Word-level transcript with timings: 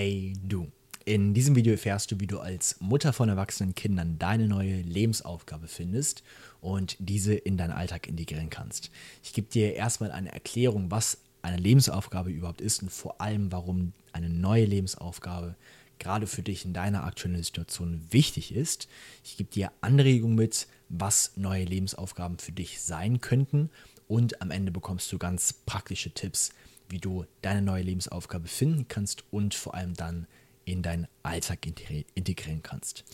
Hey 0.00 0.32
du. 0.44 0.70
In 1.06 1.34
diesem 1.34 1.56
Video 1.56 1.72
erfährst 1.72 2.12
du, 2.12 2.20
wie 2.20 2.28
du 2.28 2.38
als 2.38 2.76
Mutter 2.78 3.12
von 3.12 3.28
erwachsenen 3.28 3.74
Kindern 3.74 4.16
deine 4.16 4.46
neue 4.46 4.80
Lebensaufgabe 4.82 5.66
findest 5.66 6.22
und 6.60 6.94
diese 7.00 7.34
in 7.34 7.56
deinen 7.56 7.72
Alltag 7.72 8.06
integrieren 8.06 8.48
kannst. 8.48 8.92
Ich 9.24 9.32
gebe 9.32 9.48
dir 9.48 9.74
erstmal 9.74 10.12
eine 10.12 10.30
Erklärung, 10.30 10.92
was 10.92 11.18
eine 11.42 11.56
Lebensaufgabe 11.56 12.30
überhaupt 12.30 12.60
ist 12.60 12.80
und 12.80 12.92
vor 12.92 13.20
allem, 13.20 13.50
warum 13.50 13.92
eine 14.12 14.28
neue 14.28 14.66
Lebensaufgabe 14.66 15.56
gerade 15.98 16.28
für 16.28 16.42
dich 16.42 16.64
in 16.64 16.74
deiner 16.74 17.02
aktuellen 17.02 17.42
Situation 17.42 18.00
wichtig 18.10 18.54
ist. 18.54 18.86
Ich 19.24 19.36
gebe 19.36 19.50
dir 19.50 19.72
Anregungen 19.80 20.36
mit, 20.36 20.68
was 20.88 21.32
neue 21.34 21.64
Lebensaufgaben 21.64 22.38
für 22.38 22.52
dich 22.52 22.80
sein 22.82 23.20
könnten 23.20 23.68
und 24.06 24.42
am 24.42 24.52
Ende 24.52 24.70
bekommst 24.70 25.10
du 25.10 25.18
ganz 25.18 25.52
praktische 25.52 26.12
Tipps, 26.12 26.52
wie 26.88 26.98
du 26.98 27.24
deine 27.42 27.62
neue 27.62 27.82
Lebensaufgabe 27.82 28.48
finden 28.48 28.86
kannst 28.88 29.24
und 29.30 29.54
vor 29.54 29.74
allem 29.74 29.94
dann 29.94 30.26
in 30.64 30.82
deinen 30.82 31.06
Alltag 31.22 31.66
integrieren 32.14 32.62
kannst. 32.62 33.04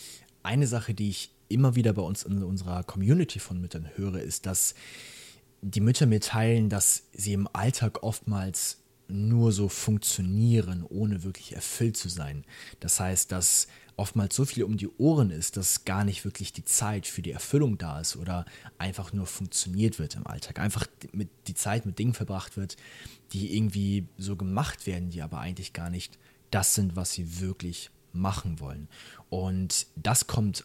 Eine 0.42 0.66
Sache, 0.66 0.94
die 0.94 1.10
ich 1.10 1.30
immer 1.48 1.74
wieder 1.74 1.92
bei 1.92 2.02
uns 2.02 2.24
in 2.24 2.42
unserer 2.42 2.82
Community 2.82 3.38
von 3.38 3.60
Müttern 3.60 3.88
höre, 3.96 4.20
ist, 4.20 4.46
dass 4.46 4.74
die 5.62 5.80
Mütter 5.80 6.06
mir 6.06 6.20
teilen, 6.20 6.68
dass 6.68 7.04
sie 7.12 7.32
im 7.32 7.48
Alltag 7.52 8.02
oftmals 8.02 8.78
nur 9.14 9.52
so 9.52 9.68
funktionieren, 9.68 10.84
ohne 10.88 11.22
wirklich 11.22 11.54
erfüllt 11.54 11.96
zu 11.96 12.08
sein. 12.08 12.44
Das 12.80 13.00
heißt, 13.00 13.32
dass 13.32 13.68
oftmals 13.96 14.34
so 14.34 14.44
viel 14.44 14.64
um 14.64 14.76
die 14.76 14.88
Ohren 14.98 15.30
ist, 15.30 15.56
dass 15.56 15.84
gar 15.84 16.04
nicht 16.04 16.24
wirklich 16.24 16.52
die 16.52 16.64
Zeit 16.64 17.06
für 17.06 17.22
die 17.22 17.30
Erfüllung 17.30 17.78
da 17.78 18.00
ist 18.00 18.16
oder 18.16 18.44
einfach 18.76 19.12
nur 19.12 19.26
funktioniert 19.26 19.98
wird 19.98 20.16
im 20.16 20.26
Alltag. 20.26 20.58
Einfach 20.58 20.86
mit, 21.12 21.28
die 21.46 21.54
Zeit 21.54 21.86
mit 21.86 21.98
Dingen 21.98 22.14
verbracht 22.14 22.56
wird, 22.56 22.76
die 23.32 23.56
irgendwie 23.56 24.06
so 24.18 24.36
gemacht 24.36 24.86
werden, 24.86 25.10
die 25.10 25.22
aber 25.22 25.38
eigentlich 25.38 25.72
gar 25.72 25.90
nicht 25.90 26.18
das 26.50 26.74
sind, 26.74 26.96
was 26.96 27.12
sie 27.12 27.40
wirklich 27.40 27.90
machen 28.12 28.60
wollen. 28.60 28.88
Und 29.28 29.86
das 29.96 30.26
kommt 30.26 30.64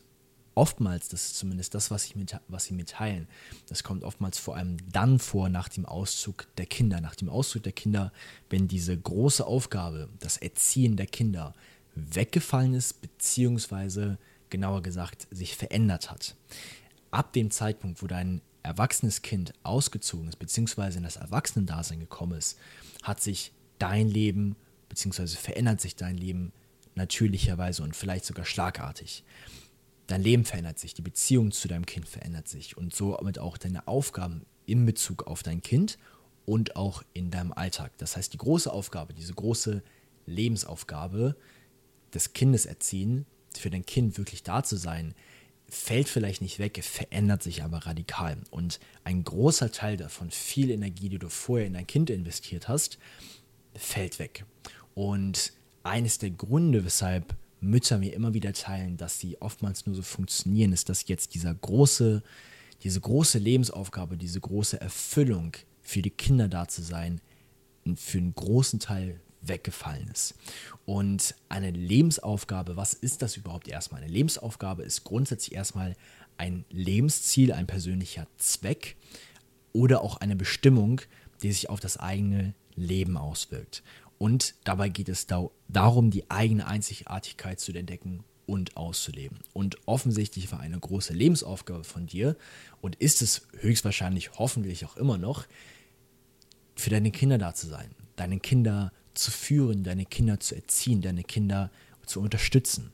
oftmals, 0.59 1.07
das 1.07 1.27
ist 1.27 1.37
zumindest 1.37 1.73
das, 1.73 1.89
was, 1.89 2.05
ich 2.05 2.17
mit, 2.17 2.35
was 2.49 2.65
sie 2.65 2.73
mitteilen, 2.73 3.29
das 3.67 3.81
kommt 3.81 4.03
oftmals 4.03 4.37
vor 4.37 4.57
allem 4.57 4.75
dann 4.91 5.17
vor 5.17 5.47
nach 5.47 5.69
dem 5.69 5.85
Auszug 5.85 6.47
der 6.57 6.65
Kinder. 6.65 6.99
Nach 6.99 7.15
dem 7.15 7.29
Auszug 7.29 7.63
der 7.63 7.71
Kinder, 7.71 8.11
wenn 8.49 8.67
diese 8.67 8.97
große 8.97 9.45
Aufgabe, 9.45 10.09
das 10.19 10.35
Erziehen 10.35 10.97
der 10.97 11.07
Kinder, 11.07 11.55
weggefallen 11.95 12.73
ist, 12.73 13.01
beziehungsweise 13.01 14.17
genauer 14.49 14.81
gesagt 14.81 15.27
sich 15.31 15.55
verändert 15.55 16.11
hat. 16.11 16.35
Ab 17.09 17.31
dem 17.31 17.51
Zeitpunkt, 17.51 18.03
wo 18.03 18.07
dein 18.07 18.41
erwachsenes 18.61 19.21
Kind 19.21 19.53
ausgezogen 19.63 20.27
ist, 20.27 20.39
beziehungsweise 20.39 20.97
in 20.97 21.05
das 21.05 21.15
Erwachsenendasein 21.15 22.01
gekommen 22.01 22.37
ist, 22.37 22.59
hat 23.01 23.21
sich 23.21 23.53
dein 23.79 24.09
Leben, 24.09 24.57
beziehungsweise 24.89 25.37
verändert 25.37 25.79
sich 25.79 25.95
dein 25.95 26.17
Leben 26.17 26.51
natürlicherweise 26.95 27.81
und 27.81 27.95
vielleicht 27.95 28.25
sogar 28.25 28.45
schlagartig. 28.45 29.23
Dein 30.09 30.23
Leben 30.23 30.43
verändert 30.43 30.79
sich, 30.79 30.95
die 30.95 31.03
Beziehung 31.03 31.51
zu 31.51 31.67
deinem 31.67 31.85
Kind 31.85 32.09
verändert 32.09 32.47
sich 32.47 32.75
und 32.75 32.95
somit 32.95 33.37
auch 33.37 33.59
deine 33.59 33.87
Aufgaben 33.87 34.43
in 34.65 34.83
Bezug 34.87 35.27
auf 35.27 35.43
dein 35.43 35.61
Kind 35.61 35.99
und 36.47 36.75
auch 36.75 37.03
in 37.13 37.29
deinem 37.29 37.51
Alltag. 37.51 37.91
Das 37.99 38.17
heißt, 38.17 38.33
die 38.33 38.39
große 38.39 38.73
Aufgabe, 38.73 39.13
diese 39.13 39.35
große 39.35 39.83
Lebensaufgabe 40.25 41.35
des 42.11 42.33
Kindes 42.33 42.65
erziehen, 42.65 43.27
für 43.55 43.69
dein 43.69 43.85
Kind 43.85 44.17
wirklich 44.17 44.41
da 44.41 44.63
zu 44.63 44.77
sein, 44.77 45.13
fällt 45.67 46.09
vielleicht 46.09 46.41
nicht 46.41 46.57
weg, 46.57 46.83
verändert 46.83 47.43
sich 47.43 47.61
aber 47.61 47.85
radikal. 47.85 48.35
Und 48.49 48.79
ein 49.03 49.23
großer 49.23 49.71
Teil 49.71 49.95
davon, 49.95 50.31
viel 50.31 50.71
Energie, 50.71 51.09
die 51.09 51.19
du 51.19 51.29
vorher 51.29 51.67
in 51.67 51.73
dein 51.73 51.85
Kind 51.85 52.09
investiert 52.09 52.67
hast, 52.67 52.97
fällt 53.75 54.17
weg. 54.17 54.43
Und 54.95 55.53
eines 55.83 56.17
der 56.17 56.31
Gründe, 56.31 56.83
weshalb 56.83 57.35
Mütter 57.61 57.97
mir 57.97 58.13
immer 58.13 58.33
wieder 58.33 58.53
teilen, 58.53 58.97
dass 58.97 59.19
sie 59.19 59.41
oftmals 59.41 59.85
nur 59.85 59.95
so 59.95 60.01
funktionieren, 60.01 60.71
ist, 60.71 60.89
dass 60.89 61.07
jetzt 61.07 61.35
dieser 61.35 61.53
große, 61.53 62.23
diese 62.83 63.01
große 63.01 63.39
Lebensaufgabe, 63.39 64.17
diese 64.17 64.39
große 64.39 64.79
Erfüllung 64.79 65.53
für 65.81 66.01
die 66.01 66.11
Kinder 66.11 66.47
da 66.47 66.67
zu 66.67 66.81
sein, 66.81 67.21
für 67.95 68.19
einen 68.19 68.35
großen 68.35 68.79
Teil 68.79 69.19
weggefallen 69.41 70.09
ist. 70.09 70.35
Und 70.85 71.35
eine 71.47 71.71
Lebensaufgabe, 71.71 72.75
was 72.75 72.93
ist 72.93 73.21
das 73.21 73.37
überhaupt 73.37 73.67
erstmal? 73.67 74.01
Eine 74.01 74.11
Lebensaufgabe 74.11 74.83
ist 74.83 75.03
grundsätzlich 75.03 75.55
erstmal 75.55 75.95
ein 76.37 76.65
Lebensziel, 76.69 77.51
ein 77.51 77.67
persönlicher 77.67 78.27
Zweck 78.37 78.95
oder 79.73 80.01
auch 80.01 80.17
eine 80.17 80.35
Bestimmung, 80.35 81.01
die 81.41 81.51
sich 81.51 81.69
auf 81.69 81.79
das 81.79 81.97
eigene 81.97 82.53
Leben 82.75 83.17
auswirkt. 83.17 83.83
Und 84.19 84.53
dabei 84.65 84.89
geht 84.89 85.09
es 85.09 85.25
darum, 85.25 86.11
die 86.11 86.29
eigene 86.29 86.67
Einzigartigkeit 86.67 87.59
zu 87.59 87.71
entdecken 87.71 88.23
und 88.45 88.75
auszuleben. 88.75 89.39
Und 89.53 89.77
offensichtlich 89.87 90.51
war 90.51 90.59
eine 90.59 90.77
große 90.77 91.13
Lebensaufgabe 91.13 91.85
von 91.85 92.05
dir 92.05 92.35
und 92.81 92.95
ist 92.95 93.21
es 93.21 93.47
höchstwahrscheinlich 93.59 94.37
hoffentlich 94.37 94.85
auch 94.85 94.97
immer 94.97 95.17
noch, 95.17 95.47
für 96.75 96.89
deine 96.89 97.11
Kinder 97.11 97.37
da 97.37 97.53
zu 97.53 97.67
sein, 97.67 97.91
deine 98.15 98.39
Kinder 98.39 98.91
zu 99.13 99.31
führen, 99.31 99.83
deine 99.83 100.05
Kinder 100.05 100.39
zu 100.39 100.55
erziehen, 100.55 101.01
deine 101.01 101.23
Kinder 101.23 101.71
zu 102.05 102.21
unterstützen. 102.21 102.91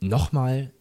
Nochmal, 0.00 0.72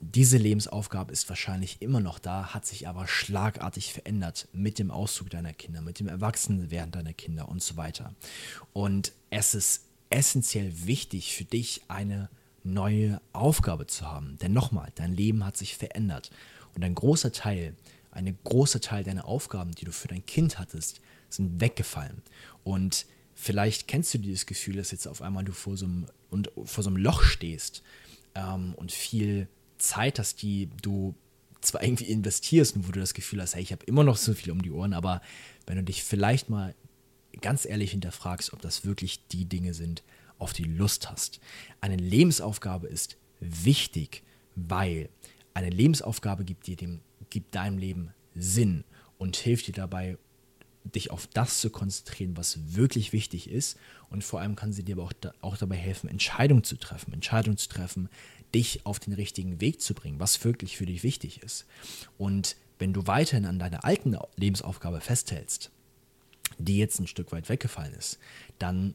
diese 0.00 0.36
Lebensaufgabe 0.36 1.12
ist 1.12 1.28
wahrscheinlich 1.28 1.80
immer 1.80 2.00
noch 2.00 2.18
da, 2.18 2.52
hat 2.54 2.66
sich 2.66 2.88
aber 2.88 3.06
schlagartig 3.06 3.92
verändert 3.92 4.48
mit 4.52 4.78
dem 4.78 4.90
Auszug 4.90 5.30
deiner 5.30 5.52
Kinder, 5.52 5.80
mit 5.80 6.00
dem 6.00 6.08
Erwachsenenwerden 6.08 6.92
deiner 6.92 7.12
Kinder 7.12 7.48
und 7.48 7.62
so 7.62 7.76
weiter. 7.76 8.14
Und 8.72 9.12
es 9.30 9.54
ist 9.54 9.84
essentiell 10.10 10.72
wichtig 10.86 11.34
für 11.34 11.44
dich, 11.44 11.82
eine 11.88 12.28
neue 12.64 13.20
Aufgabe 13.32 13.86
zu 13.86 14.06
haben. 14.06 14.38
Denn 14.40 14.52
nochmal, 14.52 14.90
dein 14.94 15.14
Leben 15.14 15.44
hat 15.44 15.56
sich 15.56 15.76
verändert. 15.76 16.30
Und 16.74 16.82
ein 16.84 16.94
großer 16.94 17.32
Teil, 17.32 17.74
ein 18.10 18.36
großer 18.44 18.80
Teil 18.80 19.04
deiner 19.04 19.26
Aufgaben, 19.26 19.72
die 19.72 19.84
du 19.84 19.92
für 19.92 20.08
dein 20.08 20.24
Kind 20.26 20.58
hattest, 20.58 21.00
sind 21.28 21.60
weggefallen. 21.60 22.22
Und 22.62 23.06
vielleicht 23.34 23.88
kennst 23.88 24.14
du 24.14 24.18
dieses 24.18 24.46
Gefühl, 24.46 24.76
dass 24.76 24.90
jetzt 24.90 25.06
auf 25.06 25.22
einmal 25.22 25.44
du 25.44 25.52
vor 25.52 25.76
so 25.76 25.86
einem, 25.86 26.06
und 26.30 26.50
vor 26.64 26.82
so 26.82 26.90
einem 26.90 26.96
Loch 26.96 27.22
stehst 27.22 27.82
ähm, 28.34 28.74
und 28.76 28.92
viel 28.92 29.48
Zeit 29.78 30.18
hast, 30.18 30.42
die 30.42 30.68
du 30.82 31.14
zwar 31.60 31.82
irgendwie 31.82 32.04
investierst 32.04 32.76
und 32.76 32.86
wo 32.86 32.92
du 32.92 33.00
das 33.00 33.14
Gefühl 33.14 33.40
hast, 33.40 33.54
hey, 33.54 33.62
ich 33.62 33.72
habe 33.72 33.84
immer 33.86 34.04
noch 34.04 34.16
so 34.16 34.34
viel 34.34 34.52
um 34.52 34.62
die 34.62 34.70
Ohren, 34.70 34.92
aber 34.92 35.22
wenn 35.66 35.76
du 35.76 35.84
dich 35.84 36.04
vielleicht 36.04 36.50
mal 36.50 36.74
ganz 37.40 37.64
ehrlich 37.64 37.92
hinterfragst, 37.92 38.52
ob 38.52 38.62
das 38.62 38.84
wirklich 38.84 39.26
die 39.28 39.46
Dinge 39.46 39.74
sind, 39.74 40.02
auf 40.38 40.52
die 40.52 40.64
du 40.64 40.70
Lust 40.70 41.10
hast. 41.10 41.40
Eine 41.80 41.96
Lebensaufgabe 41.96 42.86
ist 42.86 43.16
wichtig, 43.40 44.22
weil 44.56 45.08
eine 45.54 45.70
Lebensaufgabe 45.70 46.44
gibt 46.44 46.66
dir 46.66 46.76
dem, 46.76 47.00
gibt 47.30 47.54
deinem 47.54 47.78
Leben 47.78 48.12
Sinn 48.34 48.84
und 49.18 49.36
hilft 49.36 49.66
dir 49.66 49.74
dabei, 49.74 50.18
dich 50.84 51.10
auf 51.10 51.26
das 51.28 51.60
zu 51.60 51.70
konzentrieren, 51.70 52.36
was 52.36 52.74
wirklich 52.74 53.12
wichtig 53.12 53.48
ist. 53.48 53.78
Und 54.10 54.22
vor 54.22 54.40
allem 54.40 54.54
kann 54.54 54.72
sie 54.72 54.82
dir 54.82 54.96
aber 54.96 55.04
auch, 55.04 55.12
da, 55.12 55.32
auch 55.40 55.56
dabei 55.56 55.76
helfen, 55.76 56.10
Entscheidungen 56.10 56.64
zu 56.64 56.76
treffen. 56.76 57.12
Entscheidungen 57.12 57.56
zu 57.56 57.68
treffen, 57.68 58.10
dich 58.54 58.86
auf 58.86 59.00
den 59.00 59.12
richtigen 59.12 59.60
Weg 59.60 59.80
zu 59.80 59.94
bringen, 59.94 60.20
was 60.20 60.42
wirklich 60.44 60.76
für 60.76 60.86
dich 60.86 61.02
wichtig 61.02 61.42
ist. 61.42 61.66
Und 62.16 62.56
wenn 62.78 62.92
du 62.92 63.06
weiterhin 63.06 63.46
an 63.46 63.58
deiner 63.58 63.84
alten 63.84 64.16
Lebensaufgabe 64.36 65.00
festhältst, 65.00 65.70
die 66.58 66.78
jetzt 66.78 67.00
ein 67.00 67.06
Stück 67.06 67.32
weit 67.32 67.48
weggefallen 67.48 67.94
ist, 67.94 68.18
dann 68.58 68.94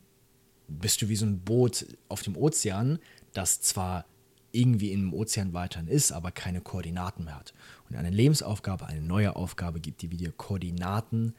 bist 0.68 1.02
du 1.02 1.10
wie 1.10 1.16
so 1.16 1.26
ein 1.26 1.40
Boot 1.40 1.86
auf 2.08 2.22
dem 2.22 2.38
Ozean, 2.38 3.00
das 3.34 3.62
zwar 3.62 4.06
irgendwie 4.52 4.92
im 4.92 5.14
Ozean 5.14 5.54
weiterhin 5.54 5.88
ist, 5.88 6.12
aber 6.12 6.32
keine 6.32 6.62
Koordinaten 6.62 7.26
mehr 7.26 7.36
hat. 7.36 7.54
Und 7.90 7.96
eine 7.96 8.10
Lebensaufgabe, 8.10 8.88
eine 8.88 9.02
neue 9.02 9.36
Aufgabe 9.36 9.80
gibt 9.80 10.02
dir 10.02 10.12
wieder 10.12 10.32
Koordinaten, 10.32 11.36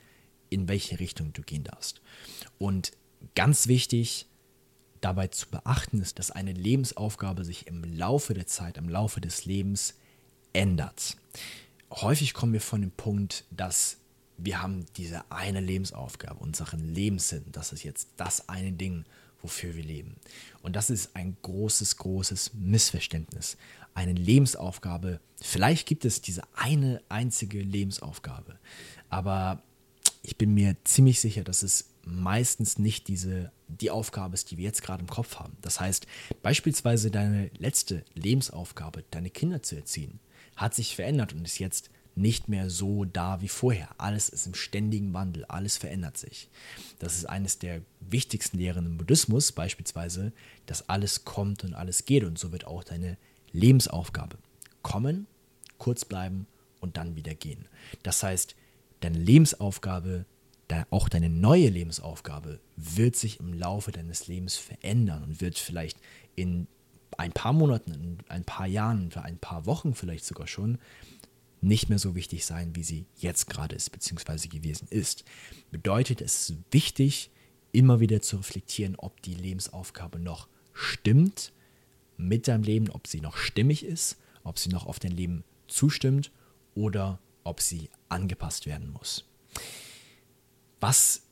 in 0.48 0.68
welche 0.68 1.00
Richtung 1.00 1.32
du 1.32 1.42
gehen 1.42 1.64
darfst. 1.64 2.00
Und 2.58 2.92
ganz 3.34 3.66
wichtig 3.66 4.26
dabei 5.00 5.28
zu 5.28 5.48
beachten 5.48 6.00
ist, 6.00 6.18
dass 6.18 6.30
eine 6.30 6.52
Lebensaufgabe 6.52 7.44
sich 7.44 7.66
im 7.66 7.84
Laufe 7.84 8.34
der 8.34 8.46
Zeit, 8.46 8.76
im 8.76 8.88
Laufe 8.88 9.20
des 9.20 9.44
Lebens 9.44 9.94
ändert. 10.52 11.16
Häufig 11.90 12.34
kommen 12.34 12.52
wir 12.52 12.60
von 12.60 12.80
dem 12.80 12.90
Punkt, 12.90 13.44
dass 13.50 13.96
wir 14.36 14.62
haben 14.62 14.86
diese 14.96 15.30
eine 15.30 15.60
Lebensaufgabe, 15.60 16.40
unseren 16.40 16.94
Lebenssinn, 16.94 17.44
das 17.52 17.72
ist 17.72 17.82
jetzt 17.82 18.08
das 18.16 18.48
eine 18.48 18.72
Ding, 18.72 19.04
wofür 19.42 19.74
wir 19.74 19.84
leben. 19.84 20.16
Und 20.62 20.76
das 20.76 20.90
ist 20.90 21.14
ein 21.14 21.36
großes, 21.42 21.96
großes 21.96 22.52
Missverständnis. 22.54 23.56
Eine 23.94 24.12
Lebensaufgabe, 24.12 25.20
vielleicht 25.40 25.86
gibt 25.86 26.04
es 26.04 26.20
diese 26.20 26.42
eine 26.54 27.02
einzige 27.08 27.60
Lebensaufgabe, 27.60 28.58
aber 29.08 29.62
ich 30.22 30.36
bin 30.36 30.54
mir 30.54 30.76
ziemlich 30.84 31.20
sicher, 31.20 31.42
dass 31.42 31.62
es 31.62 31.86
meistens 32.10 32.78
nicht 32.78 33.08
diese, 33.08 33.52
die 33.68 33.90
Aufgabe 33.90 34.34
ist, 34.34 34.50
die 34.50 34.56
wir 34.56 34.64
jetzt 34.64 34.82
gerade 34.82 35.00
im 35.00 35.08
Kopf 35.08 35.36
haben. 35.36 35.56
Das 35.62 35.80
heißt, 35.80 36.06
beispielsweise 36.42 37.10
deine 37.10 37.50
letzte 37.58 38.04
Lebensaufgabe, 38.14 39.04
deine 39.10 39.30
Kinder 39.30 39.62
zu 39.62 39.76
erziehen, 39.76 40.20
hat 40.56 40.74
sich 40.74 40.94
verändert 40.96 41.32
und 41.32 41.44
ist 41.44 41.58
jetzt 41.58 41.90
nicht 42.14 42.48
mehr 42.48 42.70
so 42.70 43.04
da 43.04 43.40
wie 43.40 43.48
vorher. 43.48 43.88
Alles 43.98 44.28
ist 44.28 44.46
im 44.46 44.54
ständigen 44.54 45.12
Wandel, 45.14 45.44
alles 45.46 45.76
verändert 45.76 46.18
sich. 46.18 46.48
Das 46.98 47.16
ist 47.16 47.24
eines 47.24 47.58
der 47.58 47.82
wichtigsten 48.00 48.58
Lehren 48.58 48.86
im 48.86 48.98
Buddhismus, 48.98 49.52
beispielsweise, 49.52 50.32
dass 50.66 50.88
alles 50.88 51.24
kommt 51.24 51.64
und 51.64 51.74
alles 51.74 52.04
geht 52.04 52.24
und 52.24 52.38
so 52.38 52.52
wird 52.52 52.66
auch 52.66 52.84
deine 52.84 53.16
Lebensaufgabe. 53.52 54.38
Kommen, 54.82 55.26
kurz 55.78 56.04
bleiben 56.04 56.46
und 56.80 56.96
dann 56.96 57.16
wieder 57.16 57.34
gehen. 57.34 57.66
Das 58.02 58.22
heißt, 58.22 58.54
deine 59.00 59.18
Lebensaufgabe, 59.18 60.26
auch 60.90 61.08
deine 61.08 61.28
neue 61.28 61.68
Lebensaufgabe 61.68 62.60
wird 62.76 63.16
sich 63.16 63.40
im 63.40 63.52
Laufe 63.52 63.92
deines 63.92 64.26
Lebens 64.26 64.56
verändern 64.56 65.24
und 65.24 65.40
wird 65.40 65.58
vielleicht 65.58 65.98
in 66.36 66.66
ein 67.16 67.32
paar 67.32 67.52
Monaten, 67.52 67.92
in 67.92 68.18
ein 68.28 68.44
paar 68.44 68.66
Jahren, 68.66 69.10
für 69.10 69.22
ein 69.22 69.38
paar 69.38 69.66
Wochen 69.66 69.94
vielleicht 69.94 70.24
sogar 70.24 70.46
schon 70.46 70.78
nicht 71.60 71.88
mehr 71.88 71.98
so 71.98 72.14
wichtig 72.14 72.46
sein, 72.46 72.74
wie 72.74 72.82
sie 72.82 73.06
jetzt 73.18 73.48
gerade 73.48 73.76
ist, 73.76 73.90
beziehungsweise 73.90 74.48
gewesen 74.48 74.88
ist. 74.90 75.24
Bedeutet, 75.70 76.20
es 76.22 76.48
ist 76.48 76.58
wichtig, 76.70 77.30
immer 77.72 78.00
wieder 78.00 78.22
zu 78.22 78.36
reflektieren, 78.38 78.96
ob 78.96 79.20
die 79.22 79.34
Lebensaufgabe 79.34 80.18
noch 80.18 80.48
stimmt 80.72 81.52
mit 82.16 82.48
deinem 82.48 82.64
Leben, 82.64 82.90
ob 82.90 83.06
sie 83.06 83.20
noch 83.20 83.36
stimmig 83.36 83.84
ist, 83.84 84.16
ob 84.42 84.58
sie 84.58 84.70
noch 84.70 84.86
auf 84.86 84.98
dein 84.98 85.12
Leben 85.12 85.44
zustimmt 85.68 86.30
oder 86.74 87.18
ob 87.44 87.60
sie 87.60 87.90
angepasst 88.08 88.66
werden 88.66 88.90
muss. 88.90 89.24
Was 90.80 91.22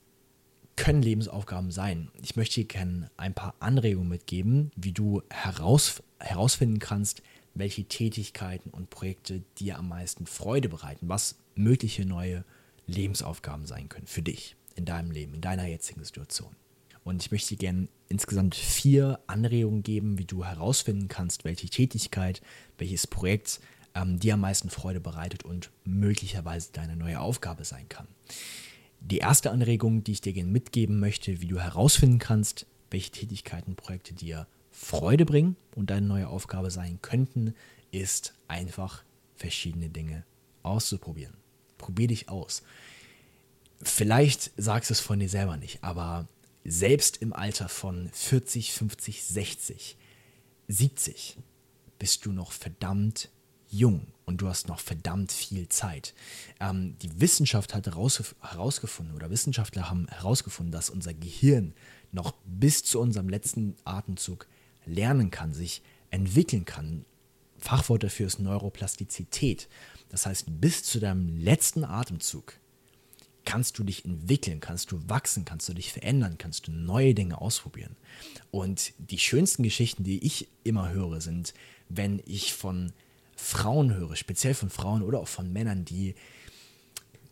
können 0.76 1.02
Lebensaufgaben 1.02 1.70
sein? 1.70 2.10
Ich 2.22 2.36
möchte 2.36 2.56
dir 2.56 2.66
gerne 2.66 3.10
ein 3.16 3.34
paar 3.34 3.54
Anregungen 3.60 4.08
mitgeben, 4.08 4.70
wie 4.76 4.92
du 4.92 5.22
heraus, 5.30 6.02
herausfinden 6.20 6.78
kannst, 6.78 7.22
welche 7.54 7.84
Tätigkeiten 7.84 8.70
und 8.70 8.90
Projekte 8.90 9.42
dir 9.58 9.78
am 9.78 9.88
meisten 9.88 10.26
Freude 10.26 10.68
bereiten, 10.68 11.08
was 11.08 11.36
mögliche 11.54 12.04
neue 12.04 12.44
Lebensaufgaben 12.86 13.66
sein 13.66 13.88
können 13.88 14.06
für 14.06 14.22
dich 14.22 14.54
in 14.76 14.84
deinem 14.84 15.10
Leben, 15.10 15.34
in 15.34 15.40
deiner 15.40 15.66
jetzigen 15.66 16.04
Situation. 16.04 16.54
Und 17.02 17.22
ich 17.22 17.30
möchte 17.30 17.56
dir 17.56 17.58
gerne 17.58 17.88
insgesamt 18.08 18.54
vier 18.54 19.18
Anregungen 19.26 19.82
geben, 19.82 20.18
wie 20.18 20.26
du 20.26 20.44
herausfinden 20.44 21.08
kannst, 21.08 21.44
welche 21.44 21.68
Tätigkeit, 21.68 22.42
welches 22.76 23.06
Projekt 23.06 23.60
ähm, 23.94 24.20
dir 24.20 24.34
am 24.34 24.40
meisten 24.40 24.68
Freude 24.68 25.00
bereitet 25.00 25.42
und 25.42 25.70
möglicherweise 25.84 26.70
deine 26.72 26.96
neue 26.96 27.18
Aufgabe 27.18 27.64
sein 27.64 27.88
kann. 27.88 28.06
Die 29.00 29.18
erste 29.18 29.50
Anregung, 29.50 30.04
die 30.04 30.12
ich 30.12 30.20
dir 30.20 30.32
gerne 30.32 30.50
mitgeben 30.50 31.00
möchte, 31.00 31.40
wie 31.40 31.46
du 31.46 31.60
herausfinden 31.60 32.18
kannst, 32.18 32.66
welche 32.90 33.10
Tätigkeiten, 33.10 33.76
Projekte 33.76 34.14
dir 34.14 34.46
Freude 34.70 35.24
bringen 35.24 35.56
und 35.74 35.90
deine 35.90 36.06
neue 36.06 36.28
Aufgabe 36.28 36.70
sein 36.70 36.98
könnten, 37.02 37.54
ist 37.90 38.34
einfach 38.48 39.02
verschiedene 39.34 39.88
Dinge 39.88 40.24
auszuprobieren. 40.62 41.34
Probier 41.78 42.08
dich 42.08 42.28
aus. 42.28 42.62
Vielleicht 43.82 44.50
sagst 44.56 44.90
du 44.90 44.92
es 44.92 45.00
von 45.00 45.20
dir 45.20 45.28
selber 45.28 45.56
nicht, 45.56 45.82
aber 45.82 46.26
selbst 46.64 47.18
im 47.18 47.32
Alter 47.32 47.68
von 47.68 48.10
40, 48.12 48.72
50, 48.72 49.24
60, 49.24 49.96
70 50.68 51.38
bist 51.98 52.26
du 52.26 52.32
noch 52.32 52.52
verdammt 52.52 53.30
jung 53.70 54.06
und 54.24 54.40
du 54.40 54.48
hast 54.48 54.68
noch 54.68 54.80
verdammt 54.80 55.32
viel 55.32 55.68
Zeit. 55.68 56.14
Ähm, 56.60 56.96
die 56.98 57.20
Wissenschaft 57.20 57.74
hat 57.74 57.86
herausgefunden 57.86 59.14
oder 59.14 59.30
Wissenschaftler 59.30 59.90
haben 59.90 60.06
herausgefunden, 60.08 60.72
dass 60.72 60.90
unser 60.90 61.14
Gehirn 61.14 61.74
noch 62.12 62.32
bis 62.44 62.84
zu 62.84 63.00
unserem 63.00 63.28
letzten 63.28 63.76
Atemzug 63.84 64.46
lernen 64.84 65.30
kann, 65.30 65.52
sich 65.52 65.82
entwickeln 66.10 66.64
kann. 66.64 67.04
Fachwort 67.58 68.04
dafür 68.04 68.26
ist 68.26 68.38
Neuroplastizität. 68.38 69.68
Das 70.08 70.26
heißt, 70.26 70.60
bis 70.60 70.82
zu 70.84 71.00
deinem 71.00 71.38
letzten 71.38 71.84
Atemzug 71.84 72.54
kannst 73.44 73.78
du 73.78 73.84
dich 73.84 74.04
entwickeln, 74.04 74.60
kannst 74.60 74.92
du 74.92 75.00
wachsen, 75.08 75.44
kannst 75.44 75.68
du 75.68 75.74
dich 75.74 75.92
verändern, 75.92 76.36
kannst 76.36 76.66
du 76.66 76.72
neue 76.72 77.14
Dinge 77.14 77.40
ausprobieren. 77.40 77.96
Und 78.50 78.92
die 78.98 79.18
schönsten 79.18 79.62
Geschichten, 79.62 80.04
die 80.04 80.24
ich 80.24 80.48
immer 80.64 80.90
höre, 80.90 81.20
sind, 81.20 81.54
wenn 81.88 82.22
ich 82.26 82.52
von 82.52 82.92
Frauen 83.38 83.94
höre, 83.94 84.16
speziell 84.16 84.52
von 84.52 84.68
Frauen 84.68 85.02
oder 85.02 85.20
auch 85.20 85.28
von 85.28 85.52
Männern, 85.52 85.84
die 85.84 86.16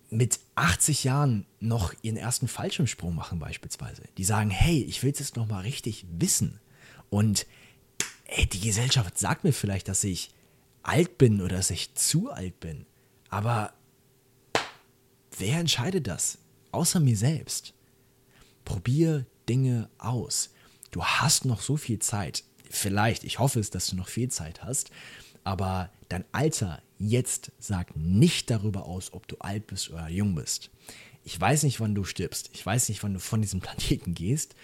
mit 0.08 0.38
80 0.54 1.02
Jahren 1.02 1.46
noch 1.58 1.92
ihren 2.02 2.16
ersten 2.16 2.46
Fallschirmsprung 2.46 3.14
machen 3.14 3.40
beispielsweise. 3.40 4.02
Die 4.16 4.24
sagen, 4.24 4.50
hey, 4.50 4.82
ich 4.82 5.02
will 5.02 5.10
es 5.10 5.18
jetzt 5.18 5.36
noch 5.36 5.48
mal 5.48 5.60
richtig 5.60 6.06
wissen. 6.08 6.60
Und 7.10 7.46
ey, 8.24 8.46
die 8.46 8.60
Gesellschaft 8.60 9.18
sagt 9.18 9.42
mir 9.42 9.52
vielleicht, 9.52 9.88
dass 9.88 10.04
ich 10.04 10.30
alt 10.84 11.18
bin 11.18 11.40
oder 11.42 11.56
dass 11.56 11.70
ich 11.70 11.94
zu 11.94 12.30
alt 12.30 12.60
bin. 12.60 12.86
Aber 13.28 13.72
wer 15.36 15.58
entscheidet 15.58 16.06
das? 16.06 16.38
Außer 16.70 17.00
mir 17.00 17.16
selbst. 17.16 17.74
Probier 18.64 19.26
Dinge 19.48 19.90
aus. 19.98 20.50
Du 20.92 21.04
hast 21.04 21.44
noch 21.44 21.60
so 21.60 21.76
viel 21.76 21.98
Zeit. 21.98 22.44
Vielleicht, 22.70 23.24
ich 23.24 23.40
hoffe 23.40 23.58
es, 23.58 23.70
dass 23.70 23.88
du 23.88 23.96
noch 23.96 24.08
viel 24.08 24.30
Zeit 24.30 24.62
hast. 24.62 24.90
Aber 25.42 25.90
dein 26.08 26.24
Alter 26.32 26.82
jetzt 26.98 27.52
sagt 27.58 27.96
nicht 27.96 28.50
darüber 28.50 28.86
aus, 28.86 29.12
ob 29.12 29.28
du 29.28 29.36
alt 29.38 29.66
bist 29.66 29.90
oder 29.90 30.08
jung 30.08 30.34
bist. 30.34 30.70
Ich 31.24 31.38
weiß 31.40 31.64
nicht, 31.64 31.80
wann 31.80 31.94
du 31.94 32.04
stirbst. 32.04 32.50
Ich 32.52 32.64
weiß 32.64 32.88
nicht, 32.88 33.02
wann 33.02 33.14
du 33.14 33.20
von 33.20 33.42
diesem 33.42 33.60
Planeten 33.62 34.14
gehst. 34.14 34.54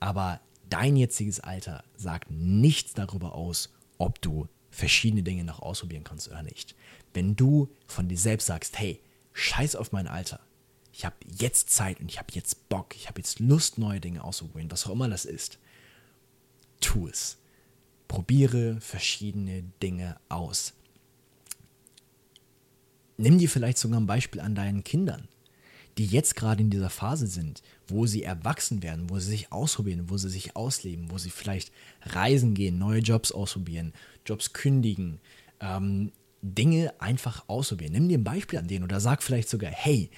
Aber 0.00 0.40
dein 0.68 0.96
jetziges 0.96 1.40
Alter 1.40 1.84
sagt 1.96 2.30
nichts 2.30 2.94
darüber 2.94 3.34
aus, 3.34 3.72
ob 3.98 4.20
du 4.20 4.48
verschiedene 4.70 5.22
Dinge 5.22 5.44
noch 5.44 5.60
ausprobieren 5.60 6.04
kannst 6.04 6.28
oder 6.28 6.42
nicht. 6.42 6.74
Wenn 7.12 7.36
du 7.36 7.68
von 7.86 8.08
dir 8.08 8.18
selbst 8.18 8.46
sagst, 8.46 8.78
hey, 8.78 9.00
scheiß 9.32 9.76
auf 9.76 9.92
mein 9.92 10.08
Alter. 10.08 10.40
Ich 10.92 11.04
habe 11.04 11.16
jetzt 11.38 11.70
Zeit 11.70 12.00
und 12.00 12.10
ich 12.10 12.18
habe 12.18 12.28
jetzt 12.32 12.68
Bock, 12.68 12.94
ich 12.96 13.08
habe 13.08 13.20
jetzt 13.20 13.40
Lust, 13.40 13.78
neue 13.78 14.00
Dinge 14.00 14.22
auszuprobieren, 14.22 14.70
was 14.70 14.86
auch 14.86 14.92
immer 14.92 15.08
das 15.08 15.24
ist. 15.24 15.58
Tu 16.80 17.08
es. 17.08 17.38
Probiere 18.08 18.80
verschiedene 18.80 19.64
Dinge 19.82 20.16
aus. 20.28 20.74
Nimm 23.16 23.38
dir 23.38 23.48
vielleicht 23.48 23.78
sogar 23.78 24.00
ein 24.00 24.06
Beispiel 24.06 24.40
an 24.40 24.54
deinen 24.54 24.84
Kindern 24.84 25.28
die 25.98 26.06
jetzt 26.06 26.34
gerade 26.34 26.62
in 26.62 26.70
dieser 26.70 26.90
Phase 26.90 27.26
sind, 27.26 27.62
wo 27.86 28.06
sie 28.06 28.22
erwachsen 28.22 28.82
werden, 28.82 29.10
wo 29.10 29.18
sie 29.18 29.30
sich 29.30 29.52
ausprobieren, 29.52 30.10
wo 30.10 30.16
sie 30.16 30.28
sich 30.28 30.56
ausleben, 30.56 31.10
wo 31.10 31.18
sie 31.18 31.30
vielleicht 31.30 31.72
reisen 32.02 32.54
gehen, 32.54 32.78
neue 32.78 33.00
Jobs 33.00 33.32
ausprobieren, 33.32 33.92
Jobs 34.26 34.52
kündigen, 34.52 35.20
ähm, 35.60 36.10
Dinge 36.42 36.92
einfach 37.00 37.44
ausprobieren. 37.48 37.92
Nimm 37.92 38.08
dir 38.08 38.18
ein 38.18 38.24
Beispiel 38.24 38.58
an 38.58 38.66
denen 38.66 38.84
oder 38.84 39.00
sag 39.00 39.22
vielleicht 39.22 39.48
sogar, 39.48 39.70
hey, 39.70 40.10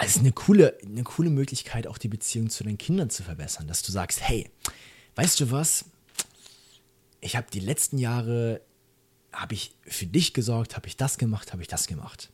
es 0.00 0.16
ist 0.16 0.20
eine 0.20 0.32
coole, 0.32 0.78
eine 0.84 1.02
coole 1.02 1.30
Möglichkeit, 1.30 1.86
auch 1.86 1.98
die 1.98 2.08
Beziehung 2.08 2.50
zu 2.50 2.64
deinen 2.64 2.78
Kindern 2.78 3.10
zu 3.10 3.22
verbessern, 3.22 3.66
dass 3.66 3.82
du 3.82 3.92
sagst, 3.92 4.22
hey, 4.22 4.48
weißt 5.18 5.40
du 5.40 5.50
was? 5.50 5.84
Ich 7.20 7.34
habe 7.34 7.48
die 7.52 7.58
letzten 7.58 7.98
Jahre, 7.98 8.60
habe 9.32 9.54
ich 9.54 9.74
für 9.82 10.06
dich 10.06 10.32
gesorgt, 10.32 10.76
habe 10.76 10.86
ich 10.86 10.96
das 10.96 11.18
gemacht, 11.18 11.52
habe 11.52 11.60
ich 11.60 11.66
das 11.66 11.88
gemacht. 11.88 12.30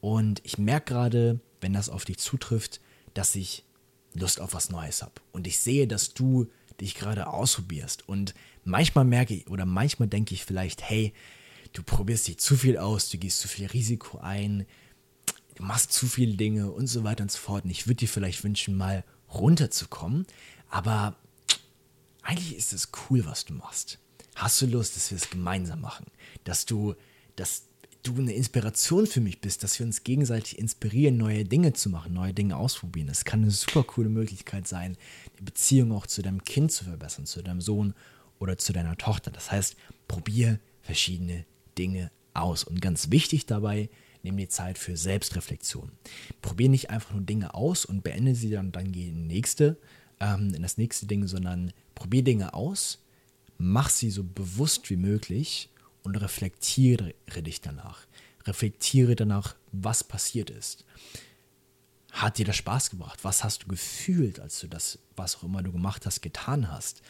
Und 0.00 0.40
ich 0.42 0.56
merke 0.56 0.94
gerade, 0.94 1.40
wenn 1.60 1.74
das 1.74 1.90
auf 1.90 2.06
dich 2.06 2.18
zutrifft, 2.18 2.80
dass 3.12 3.36
ich 3.36 3.64
Lust 4.14 4.40
auf 4.40 4.54
was 4.54 4.70
Neues 4.70 5.02
habe. 5.02 5.12
Und 5.32 5.46
ich 5.46 5.58
sehe, 5.58 5.86
dass 5.86 6.14
du 6.14 6.50
dich 6.80 6.94
gerade 6.94 7.26
ausprobierst. 7.26 8.08
Und 8.08 8.32
manchmal 8.64 9.04
merke 9.04 9.34
ich 9.34 9.46
oder 9.48 9.66
manchmal 9.66 10.08
denke 10.08 10.32
ich 10.32 10.46
vielleicht, 10.46 10.80
hey, 10.80 11.12
du 11.74 11.82
probierst 11.82 12.28
dich 12.28 12.38
zu 12.38 12.56
viel 12.56 12.78
aus, 12.78 13.10
du 13.10 13.18
gehst 13.18 13.40
zu 13.40 13.48
viel 13.48 13.66
Risiko 13.66 14.18
ein, 14.18 14.64
du 15.56 15.64
machst 15.64 15.92
zu 15.92 16.06
viele 16.06 16.34
Dinge 16.36 16.70
und 16.70 16.86
so 16.86 17.04
weiter 17.04 17.24
und 17.24 17.30
so 17.30 17.38
fort. 17.38 17.64
Und 17.64 17.70
ich 17.70 17.86
würde 17.86 17.96
dir 17.96 18.08
vielleicht 18.08 18.42
wünschen, 18.42 18.74
mal 18.74 19.04
runterzukommen. 19.28 20.26
Aber 20.70 21.18
eigentlich 22.22 22.56
ist 22.56 22.72
es 22.72 22.88
cool, 23.10 23.24
was 23.24 23.44
du 23.44 23.54
machst. 23.54 23.98
Hast 24.34 24.60
du 24.62 24.66
Lust, 24.66 24.96
dass 24.96 25.10
wir 25.10 25.16
es 25.16 25.30
gemeinsam 25.30 25.80
machen? 25.80 26.06
Dass 26.44 26.64
du, 26.64 26.94
dass 27.36 27.64
du 28.02 28.16
eine 28.16 28.32
Inspiration 28.32 29.06
für 29.06 29.20
mich 29.20 29.40
bist, 29.40 29.62
dass 29.62 29.78
wir 29.78 29.86
uns 29.86 30.02
gegenseitig 30.02 30.58
inspirieren, 30.58 31.16
neue 31.16 31.44
Dinge 31.44 31.72
zu 31.72 31.90
machen, 31.90 32.14
neue 32.14 32.34
Dinge 32.34 32.56
ausprobieren. 32.56 33.06
Das 33.06 33.24
kann 33.24 33.42
eine 33.42 33.50
super 33.50 33.84
coole 33.84 34.08
Möglichkeit 34.08 34.66
sein, 34.66 34.96
die 35.38 35.44
Beziehung 35.44 35.92
auch 35.92 36.06
zu 36.06 36.22
deinem 36.22 36.42
Kind 36.44 36.72
zu 36.72 36.84
verbessern, 36.84 37.26
zu 37.26 37.42
deinem 37.42 37.60
Sohn 37.60 37.94
oder 38.38 38.58
zu 38.58 38.72
deiner 38.72 38.96
Tochter. 38.96 39.30
Das 39.30 39.52
heißt, 39.52 39.76
probier 40.08 40.58
verschiedene 40.80 41.44
Dinge 41.78 42.10
aus. 42.34 42.64
Und 42.64 42.80
ganz 42.80 43.10
wichtig 43.10 43.46
dabei, 43.46 43.88
nimm 44.22 44.36
dir 44.36 44.48
Zeit 44.48 44.78
für 44.78 44.96
Selbstreflexion. 44.96 45.92
Probier 46.40 46.68
nicht 46.68 46.90
einfach 46.90 47.12
nur 47.12 47.22
Dinge 47.22 47.54
aus 47.54 47.84
und 47.84 48.02
beende 48.02 48.34
sie 48.34 48.50
dann, 48.50 48.72
dann 48.72 48.92
geh 48.92 49.08
in, 49.08 49.26
nächste, 49.26 49.76
ähm, 50.22 50.54
in 50.54 50.62
das 50.62 50.78
nächste 50.78 51.06
Ding, 51.06 51.26
sondern 51.26 51.72
probier 51.94 52.22
Dinge 52.22 52.54
aus, 52.54 53.00
mach 53.58 53.90
sie 53.90 54.10
so 54.10 54.22
bewusst 54.22 54.88
wie 54.88 54.96
möglich 54.96 55.68
und 56.04 56.16
reflektiere 56.16 57.12
dich 57.36 57.60
danach. 57.60 58.06
Reflektiere 58.46 59.16
danach, 59.16 59.56
was 59.72 60.04
passiert 60.04 60.50
ist. 60.50 60.84
Hat 62.12 62.38
dir 62.38 62.44
das 62.44 62.56
Spaß 62.56 62.90
gebracht? 62.90 63.24
Was 63.24 63.42
hast 63.42 63.64
du 63.64 63.68
gefühlt, 63.68 64.38
als 64.38 64.60
du 64.60 64.68
das, 64.68 64.98
was 65.16 65.36
auch 65.36 65.44
immer 65.44 65.62
du 65.62 65.72
gemacht 65.72 66.06
hast, 66.06 66.22
getan 66.22 66.70
hast? 66.70 67.02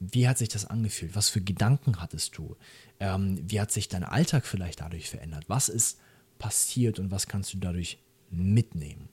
Wie 0.00 0.28
hat 0.28 0.38
sich 0.38 0.48
das 0.48 0.64
angefühlt? 0.64 1.14
Was 1.16 1.28
für 1.28 1.40
Gedanken 1.40 2.00
hattest 2.00 2.38
du? 2.38 2.56
Ähm, 3.00 3.38
wie 3.48 3.60
hat 3.60 3.72
sich 3.72 3.88
dein 3.88 4.04
Alltag 4.04 4.46
vielleicht 4.46 4.80
dadurch 4.80 5.10
verändert? 5.10 5.44
Was 5.48 5.68
ist 5.68 5.98
passiert 6.38 6.98
und 6.98 7.10
was 7.10 7.26
kannst 7.26 7.52
du 7.52 7.58
dadurch 7.58 7.98
mitnehmen? 8.30 9.08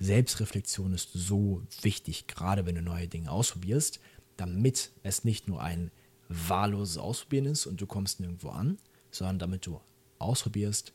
Selbstreflexion 0.00 0.94
ist 0.94 1.10
so 1.12 1.62
wichtig, 1.82 2.26
gerade 2.26 2.66
wenn 2.66 2.74
du 2.74 2.82
neue 2.82 3.06
Dinge 3.06 3.30
ausprobierst, 3.30 4.00
damit 4.36 4.90
es 5.02 5.24
nicht 5.24 5.46
nur 5.46 5.62
ein 5.62 5.90
wahlloses 6.28 6.96
Ausprobieren 6.96 7.46
ist 7.46 7.66
und 7.66 7.80
du 7.80 7.86
kommst 7.86 8.18
nirgendwo 8.18 8.48
an, 8.48 8.78
sondern 9.10 9.38
damit 9.38 9.66
du 9.66 9.80
ausprobierst, 10.18 10.94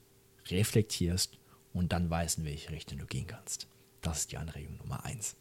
reflektierst 0.50 1.38
und 1.74 1.92
dann 1.92 2.10
weißt, 2.10 2.40
in 2.40 2.46
welche 2.46 2.72
Richtung 2.72 2.98
du 2.98 3.06
gehen 3.06 3.28
kannst. 3.28 3.68
Das 4.02 4.20
ist 4.20 4.32
die 4.32 4.38
Anregung 4.38 4.78
Nummer 4.78 5.04
eins. 5.06 5.36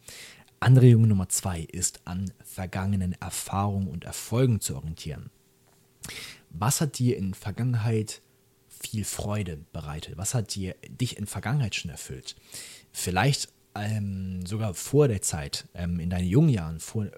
Anregung 0.61 1.09
Nummer 1.09 1.29
zwei 1.29 1.61
ist, 1.61 2.01
an 2.07 2.33
vergangenen 2.45 3.13
Erfahrungen 3.21 3.89
und 3.89 4.05
Erfolgen 4.05 4.61
zu 4.61 4.77
orientieren. 4.77 5.31
Was 6.51 6.81
hat 6.81 6.99
dir 6.99 7.17
in 7.17 7.35
Vergangenheit 7.35 8.21
viel 8.69 9.05
Freude 9.05 9.59
bereitet? 9.73 10.17
Was 10.17 10.35
hat 10.35 10.55
dir 10.55 10.75
dich 10.89 11.17
in 11.17 11.27
Vergangenheit 11.27 11.75
schon 11.75 11.91
erfüllt? 11.91 12.37
Vielleicht 12.93 13.54
ähm, 13.75 14.45
sogar 14.47 14.75
vor 14.75 15.09
der 15.09 15.23
Zeit, 15.23 15.67
ähm, 15.75 16.01
in 16.01 16.11
deinen 16.11 16.29
jungen 16.29 16.51
Jahren, 16.51 16.81
vor 16.81 17.05
äh, 17.05 17.11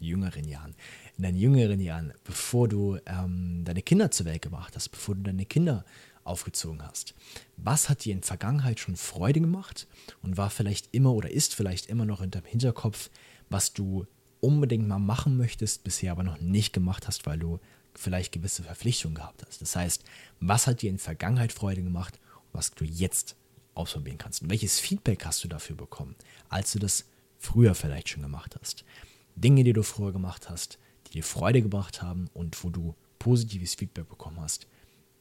jüngeren 0.00 0.46
Jahren, 0.46 0.74
in 1.16 1.24
deinen 1.24 1.36
jüngeren 1.36 1.80
Jahren, 1.80 2.12
bevor 2.24 2.68
du 2.68 2.98
ähm, 3.06 3.62
deine 3.64 3.82
Kinder 3.82 4.10
zur 4.10 4.26
Welt 4.26 4.42
gebracht 4.42 4.74
hast, 4.76 4.88
bevor 4.88 5.14
du 5.14 5.22
deine 5.22 5.46
Kinder 5.46 5.84
aufgezogen 6.24 6.82
hast. 6.82 7.14
Was 7.56 7.88
hat 7.88 8.04
dir 8.04 8.12
in 8.12 8.22
Vergangenheit 8.22 8.80
schon 8.80 8.96
Freude 8.96 9.40
gemacht 9.40 9.86
und 10.22 10.36
war 10.36 10.50
vielleicht 10.50 10.88
immer 10.92 11.12
oder 11.12 11.30
ist 11.30 11.54
vielleicht 11.54 11.86
immer 11.86 12.04
noch 12.04 12.20
in 12.20 12.30
deinem 12.30 12.44
Hinterkopf, 12.44 13.10
was 13.48 13.72
du 13.72 14.06
unbedingt 14.40 14.88
mal 14.88 14.98
machen 14.98 15.36
möchtest, 15.36 15.84
bisher 15.84 16.12
aber 16.12 16.22
noch 16.22 16.40
nicht 16.40 16.72
gemacht 16.72 17.06
hast, 17.06 17.26
weil 17.26 17.38
du 17.38 17.58
vielleicht 17.94 18.32
gewisse 18.32 18.62
Verpflichtungen 18.62 19.16
gehabt 19.16 19.44
hast. 19.46 19.60
Das 19.60 19.76
heißt, 19.76 20.04
was 20.40 20.66
hat 20.66 20.82
dir 20.82 20.90
in 20.90 20.98
Vergangenheit 20.98 21.52
Freude 21.52 21.82
gemacht 21.82 22.18
und 22.36 22.54
was 22.54 22.70
du 22.70 22.84
jetzt 22.84 23.36
ausprobieren 23.80 24.18
kannst? 24.18 24.42
Und 24.42 24.50
welches 24.50 24.78
Feedback 24.78 25.24
hast 25.24 25.42
du 25.44 25.48
dafür 25.48 25.76
bekommen, 25.76 26.16
als 26.48 26.72
du 26.72 26.78
das 26.78 27.06
früher 27.38 27.74
vielleicht 27.74 28.08
schon 28.08 28.22
gemacht 28.22 28.56
hast? 28.60 28.84
Dinge, 29.36 29.64
die 29.64 29.72
du 29.72 29.82
früher 29.82 30.12
gemacht 30.12 30.50
hast, 30.50 30.78
die 31.06 31.12
dir 31.12 31.24
Freude 31.24 31.62
gebracht 31.62 32.02
haben 32.02 32.28
und 32.34 32.62
wo 32.62 32.70
du 32.70 32.94
positives 33.18 33.74
Feedback 33.74 34.08
bekommen 34.08 34.40
hast. 34.40 34.66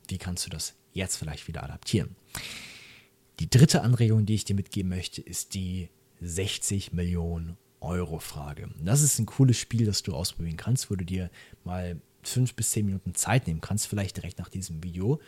Wie 0.08 0.18
kannst 0.18 0.46
du 0.46 0.50
das 0.50 0.76
jetzt 0.94 1.18
vielleicht 1.18 1.48
wieder 1.48 1.64
adaptieren. 1.64 2.16
Die 3.40 3.50
dritte 3.50 3.82
Anregung, 3.82 4.26
die 4.26 4.36
ich 4.36 4.46
dir 4.46 4.56
mitgeben 4.56 4.90
möchte, 4.90 5.22
ist 5.22 5.54
die 5.54 5.90
60 6.22 6.94
Millionen 6.94 7.58
Euro 7.80 8.20
Frage. 8.20 8.70
Das 8.84 9.02
ist 9.02 9.20
ein 9.20 9.26
cooles 9.26 9.58
Spiel, 9.58 9.86
das 9.86 10.04
du 10.04 10.14
ausprobieren 10.14 10.58
kannst, 10.58 10.92
wo 10.92 10.96
du 10.96 11.06
dir 11.06 11.30
mal 11.64 12.02
fünf 12.24 12.54
bis 12.54 12.72
zehn 12.72 12.86
Minuten 12.86 13.16
Zeit 13.16 13.48
nehmen 13.48 13.62
kannst, 13.62 13.88
vielleicht 13.88 14.18
direkt 14.18 14.40
nach 14.40 14.50
diesem 14.50 14.84
Video. 14.84 15.22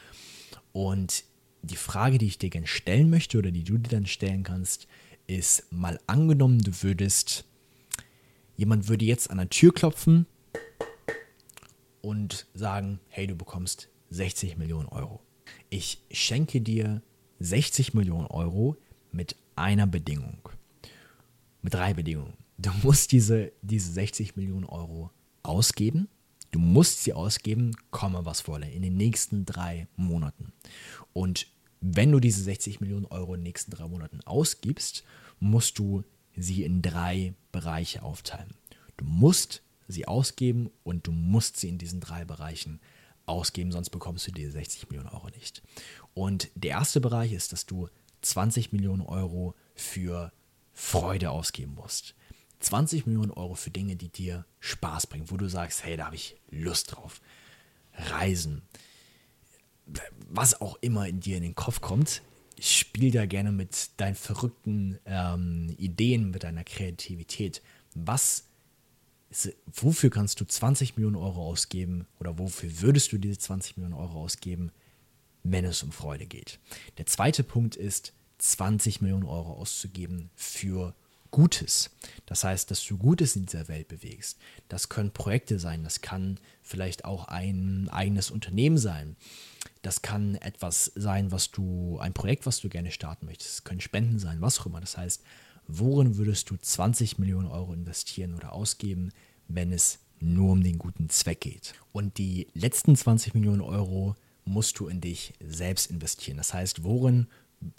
Und 0.73 1.23
die 1.61 1.75
Frage, 1.75 2.17
die 2.17 2.27
ich 2.27 2.37
dir 2.37 2.49
gerne 2.49 2.67
stellen 2.67 3.09
möchte 3.09 3.37
oder 3.37 3.51
die 3.51 3.63
du 3.63 3.77
dir 3.77 3.89
dann 3.89 4.05
stellen 4.05 4.43
kannst, 4.43 4.87
ist 5.27 5.71
mal 5.71 5.99
angenommen, 6.07 6.59
du 6.59 6.71
würdest, 6.81 7.45
jemand 8.57 8.87
würde 8.87 9.05
jetzt 9.05 9.29
an 9.29 9.37
der 9.37 9.49
Tür 9.49 9.73
klopfen 9.73 10.25
und 12.01 12.47
sagen, 12.53 12.99
hey, 13.09 13.27
du 13.27 13.35
bekommst 13.35 13.89
60 14.09 14.57
Millionen 14.57 14.87
Euro 14.87 15.21
ich 15.71 16.03
schenke 16.11 16.61
dir 16.61 17.01
60 17.39 17.93
Millionen 17.93 18.27
Euro 18.27 18.77
mit 19.11 19.35
einer 19.55 19.87
Bedingung. 19.87 20.49
Mit 21.61 21.73
drei 21.73 21.93
Bedingungen. 21.93 22.33
Du 22.57 22.71
musst 22.83 23.11
diese, 23.11 23.51
diese 23.61 23.91
60 23.91 24.35
Millionen 24.35 24.65
Euro 24.65 25.11
ausgeben. 25.43 26.07
Du 26.51 26.59
musst 26.59 27.03
sie 27.03 27.13
ausgeben, 27.13 27.75
komme 27.89 28.25
was 28.25 28.47
wolle, 28.47 28.69
in 28.69 28.81
den 28.81 28.97
nächsten 28.97 29.45
drei 29.45 29.87
Monaten. 29.95 30.51
Und 31.13 31.47
wenn 31.79 32.11
du 32.11 32.19
diese 32.19 32.43
60 32.43 32.81
Millionen 32.81 33.05
Euro 33.05 33.33
in 33.33 33.39
den 33.39 33.47
nächsten 33.47 33.71
drei 33.71 33.87
Monaten 33.87 34.21
ausgibst, 34.21 35.03
musst 35.39 35.79
du 35.79 36.03
sie 36.35 36.63
in 36.63 36.81
drei 36.81 37.33
Bereiche 37.51 38.03
aufteilen. 38.03 38.53
Du 38.97 39.05
musst 39.05 39.63
sie 39.87 40.07
ausgeben 40.07 40.69
und 40.83 41.07
du 41.07 41.11
musst 41.11 41.57
sie 41.57 41.69
in 41.69 41.77
diesen 41.77 41.99
drei 41.99 42.25
Bereichen 42.25 42.79
ausgeben, 43.25 43.71
sonst 43.71 43.89
bekommst 43.89 44.27
du 44.27 44.31
diese 44.31 44.51
60 44.51 44.89
Millionen 44.89 45.09
Euro 45.09 45.29
nicht. 45.29 45.61
Und 46.13 46.49
der 46.55 46.71
erste 46.71 47.01
Bereich 47.01 47.33
ist, 47.33 47.51
dass 47.51 47.65
du 47.65 47.89
20 48.21 48.71
Millionen 48.71 49.01
Euro 49.01 49.55
für 49.73 50.31
Freude 50.73 51.31
ausgeben 51.31 51.75
musst. 51.75 52.15
20 52.61 53.05
Millionen 53.05 53.31
Euro 53.31 53.55
für 53.55 53.71
Dinge, 53.71 53.95
die 53.95 54.09
dir 54.09 54.45
Spaß 54.59 55.07
bringen, 55.07 55.29
wo 55.29 55.37
du 55.37 55.49
sagst, 55.49 55.83
hey, 55.83 55.97
da 55.97 56.05
habe 56.05 56.15
ich 56.15 56.37
Lust 56.49 56.95
drauf. 56.95 57.21
Reisen, 57.93 58.61
was 60.29 60.61
auch 60.61 60.77
immer 60.81 61.07
in 61.07 61.19
dir 61.19 61.37
in 61.37 61.43
den 61.43 61.55
Kopf 61.55 61.81
kommt, 61.81 62.21
spiel 62.59 63.11
da 63.11 63.25
gerne 63.25 63.51
mit 63.51 63.89
deinen 63.97 64.15
verrückten 64.15 64.99
ähm, 65.05 65.73
Ideen, 65.77 66.31
mit 66.31 66.43
deiner 66.43 66.63
Kreativität. 66.63 67.61
Was 67.95 68.45
wofür 69.73 70.09
kannst 70.09 70.41
du 70.41 70.45
20 70.45 70.97
Millionen 70.97 71.15
Euro 71.15 71.45
ausgeben 71.45 72.05
oder 72.19 72.37
wofür 72.37 72.81
würdest 72.81 73.11
du 73.11 73.17
diese 73.17 73.37
20 73.37 73.77
Millionen 73.77 73.95
Euro 73.95 74.21
ausgeben, 74.21 74.71
wenn 75.43 75.65
es 75.65 75.83
um 75.83 75.91
Freude 75.91 76.25
geht. 76.25 76.59
Der 76.97 77.05
zweite 77.05 77.43
Punkt 77.43 77.75
ist, 77.75 78.13
20 78.39 79.01
Millionen 79.01 79.23
Euro 79.23 79.53
auszugeben 79.53 80.29
für 80.35 80.93
Gutes. 81.31 81.89
Das 82.25 82.43
heißt, 82.43 82.69
dass 82.69 82.85
du 82.85 82.97
Gutes 82.97 83.35
in 83.35 83.45
dieser 83.45 83.67
Welt 83.69 83.87
bewegst. 83.87 84.37
Das 84.67 84.89
können 84.89 85.11
Projekte 85.11 85.59
sein, 85.59 85.83
das 85.83 86.01
kann 86.01 86.39
vielleicht 86.61 87.05
auch 87.05 87.29
ein 87.29 87.89
eigenes 87.89 88.31
Unternehmen 88.31 88.77
sein. 88.77 89.15
Das 89.81 90.01
kann 90.01 90.35
etwas 90.35 90.91
sein, 90.95 91.31
was 91.31 91.51
du, 91.51 91.97
ein 91.99 92.13
Projekt, 92.13 92.45
was 92.45 92.59
du 92.59 92.69
gerne 92.69 92.91
starten 92.91 93.25
möchtest. 93.25 93.49
Es 93.49 93.63
können 93.63 93.81
Spenden 93.81 94.19
sein, 94.19 94.41
was 94.41 94.59
auch 94.59 94.65
immer. 94.65 94.81
Das 94.81 94.97
heißt, 94.97 95.23
worin 95.67 96.17
würdest 96.17 96.49
du 96.49 96.57
20 96.57 97.17
Millionen 97.17 97.47
Euro 97.47 97.73
investieren 97.73 98.35
oder 98.35 98.53
ausgeben, 98.53 99.11
wenn 99.47 99.71
es 99.71 99.99
nur 100.19 100.51
um 100.51 100.63
den 100.63 100.77
guten 100.77 101.09
Zweck 101.09 101.41
geht? 101.41 101.73
Und 101.93 102.17
die 102.17 102.47
letzten 102.53 102.95
20 102.95 103.33
Millionen 103.33 103.61
Euro 103.61 104.15
musst 104.45 104.79
du 104.79 104.87
in 104.87 105.01
dich 105.01 105.33
selbst 105.39 105.89
investieren. 105.89 106.37
Das 106.37 106.53
heißt, 106.53 106.83
worin 106.83 107.27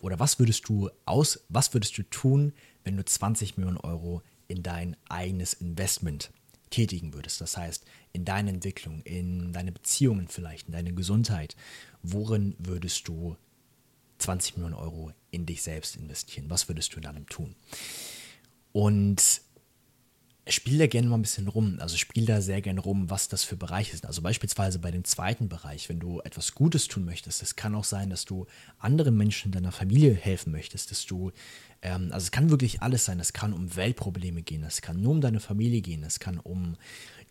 oder 0.03 0.19
was 0.19 0.39
würdest 0.39 0.69
du 0.69 0.91
aus, 1.05 1.45
was 1.49 1.73
würdest 1.75 1.97
du 1.99 2.03
tun, 2.05 2.53
wenn 2.85 2.97
du 2.97 3.05
20 3.05 3.57
Millionen 3.57 3.79
Euro 3.79 4.23
in 4.49 4.63
dein 4.63 4.97
eigenes 5.09 5.55
Investment 5.55 6.31
tätigen 6.71 7.15
würdest? 7.15 7.41
Das 7.41 7.57
heißt, 7.57 7.85
in 8.13 8.25
deine 8.25 8.51
Entwicklung, 8.51 9.03
in 9.03 9.53
deine 9.53 9.73
Beziehungen 9.73 10.29
vielleicht, 10.29 10.69
in 10.69 10.73
deine 10.73 10.93
Gesundheit. 10.93 11.57
Worin 12.03 12.55
würdest 12.59 13.09
du 13.09 13.37
20 14.19 14.57
Millionen 14.57 14.75
Euro 14.75 15.13
in 15.31 15.47
dich 15.47 15.63
selbst 15.63 15.97
investieren? 15.97 16.49
Was 16.49 16.69
würdest 16.69 16.95
du 16.95 17.01
dann 17.01 17.27
tun? 17.27 17.55
Und 18.73 19.43
spiel 20.49 20.79
da 20.79 20.87
gerne 20.87 21.09
mal 21.09 21.17
ein 21.17 21.23
bisschen 21.23 21.47
rum. 21.47 21.77
Also 21.79 21.97
spiel 21.97 22.27
da 22.27 22.41
sehr 22.41 22.61
gerne 22.61 22.81
rum, 22.81 23.11
was 23.11 23.29
das 23.29 23.45
für 23.45 23.57
Bereiche 23.57 23.93
sind. 23.93 24.07
Also 24.07 24.23
beispielsweise 24.23 24.79
bei 24.79 24.91
dem 24.91 25.05
zweiten 25.05 25.49
Bereich, 25.49 25.89
wenn 25.89 26.01
du 26.01 26.21
etwas 26.21 26.55
Gutes 26.55 26.89
tun 26.89 27.05
möchtest, 27.05 27.43
es 27.43 27.55
kann 27.55 27.75
auch 27.75 27.85
sein, 27.85 28.11
dass 28.11 28.25
du 28.25 28.47
anderen 28.79 29.17
Menschen 29.17 29.53
deiner 29.53 29.73
Familie 29.73 30.15
helfen 30.15 30.53
möchtest, 30.53 30.91
dass 30.91 31.07
du, 31.07 31.31
ähm, 31.83 32.09
also 32.13 32.25
es 32.25 32.31
kann 32.33 32.51
wirklich 32.51 32.83
alles 32.83 33.05
sein. 33.05 33.21
Es 33.21 33.33
kann 33.33 33.53
um 33.53 33.77
Weltprobleme 33.77 34.43
gehen, 34.43 34.65
es 34.65 34.83
kann 34.83 35.01
nur 35.01 35.13
um 35.13 35.21
deine 35.21 35.41
Familie 35.41 35.81
gehen, 35.81 36.03
es 36.03 36.19
kann 36.19 36.39
um 36.39 36.77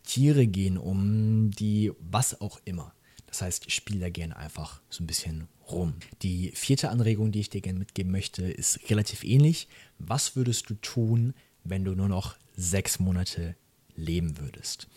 Tiere 0.04 0.46
gehen, 0.46 0.78
um 0.78 1.50
die, 1.50 1.92
was 2.00 2.40
auch 2.40 2.60
immer. 2.64 2.94
Das 3.26 3.42
heißt, 3.42 3.66
ich 3.66 3.74
spiele 3.74 4.00
da 4.00 4.10
gerne 4.10 4.36
einfach 4.36 4.80
so 4.90 5.02
ein 5.02 5.06
bisschen 5.06 5.48
rum. 5.70 5.94
Die 6.22 6.50
vierte 6.54 6.90
Anregung, 6.90 7.32
die 7.32 7.40
ich 7.40 7.50
dir 7.50 7.60
gerne 7.60 7.78
mitgeben 7.78 8.12
möchte, 8.12 8.42
ist 8.44 8.90
relativ 8.90 9.24
ähnlich. 9.24 9.68
Was 9.98 10.36
würdest 10.36 10.68
du 10.68 10.74
tun, 10.74 11.34
wenn 11.64 11.84
du 11.84 11.94
nur 11.94 12.08
noch 12.08 12.36
sechs 12.56 12.98
Monate 12.98 13.56
leben 13.94 14.38
würdest? 14.38 14.88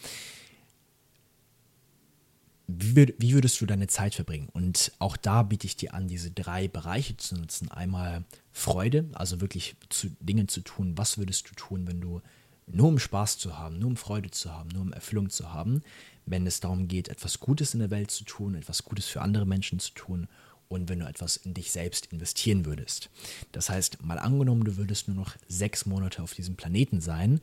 Wie 2.67 3.33
würdest 3.33 3.61
du 3.61 3.67
deine 3.67 3.87
Zeit 3.87 4.15
verbringen? 4.15 4.49
Und 4.51 4.91
auch 4.97 5.17
da 5.17 5.43
biete 5.43 5.67
ich 5.67 5.75
dir 5.75 5.93
an, 5.93 6.07
diese 6.07 6.31
drei 6.31 6.67
Bereiche 6.67 7.15
zu 7.15 7.35
nutzen. 7.35 7.69
Einmal 7.69 8.25
Freude, 8.51 9.05
also 9.13 9.39
wirklich 9.39 9.75
zu 9.89 10.09
Dingen 10.19 10.47
zu 10.47 10.61
tun. 10.61 10.97
Was 10.97 11.19
würdest 11.19 11.49
du 11.49 11.53
tun, 11.53 11.85
wenn 11.85 12.01
du 12.01 12.21
nur 12.65 12.87
um 12.87 12.97
Spaß 12.97 13.37
zu 13.37 13.59
haben, 13.59 13.77
nur 13.77 13.89
um 13.89 13.97
Freude 13.97 14.31
zu 14.31 14.51
haben, 14.51 14.69
nur 14.69 14.81
um 14.81 14.93
Erfüllung 14.93 15.29
zu 15.29 15.53
haben? 15.53 15.83
wenn 16.25 16.47
es 16.47 16.59
darum 16.59 16.87
geht, 16.87 17.07
etwas 17.07 17.39
Gutes 17.39 17.73
in 17.73 17.79
der 17.79 17.91
Welt 17.91 18.11
zu 18.11 18.23
tun, 18.23 18.55
etwas 18.55 18.83
Gutes 18.83 19.05
für 19.05 19.21
andere 19.21 19.45
Menschen 19.45 19.79
zu 19.79 19.93
tun 19.93 20.27
und 20.67 20.89
wenn 20.89 20.99
du 20.99 21.05
etwas 21.05 21.37
in 21.37 21.53
dich 21.53 21.71
selbst 21.71 22.07
investieren 22.07 22.65
würdest. 22.65 23.09
Das 23.51 23.69
heißt, 23.69 24.03
mal 24.03 24.19
angenommen, 24.19 24.63
du 24.63 24.77
würdest 24.77 25.07
nur 25.07 25.15
noch 25.15 25.35
sechs 25.47 25.85
Monate 25.85 26.21
auf 26.21 26.33
diesem 26.33 26.55
Planeten 26.55 27.01
sein, 27.01 27.41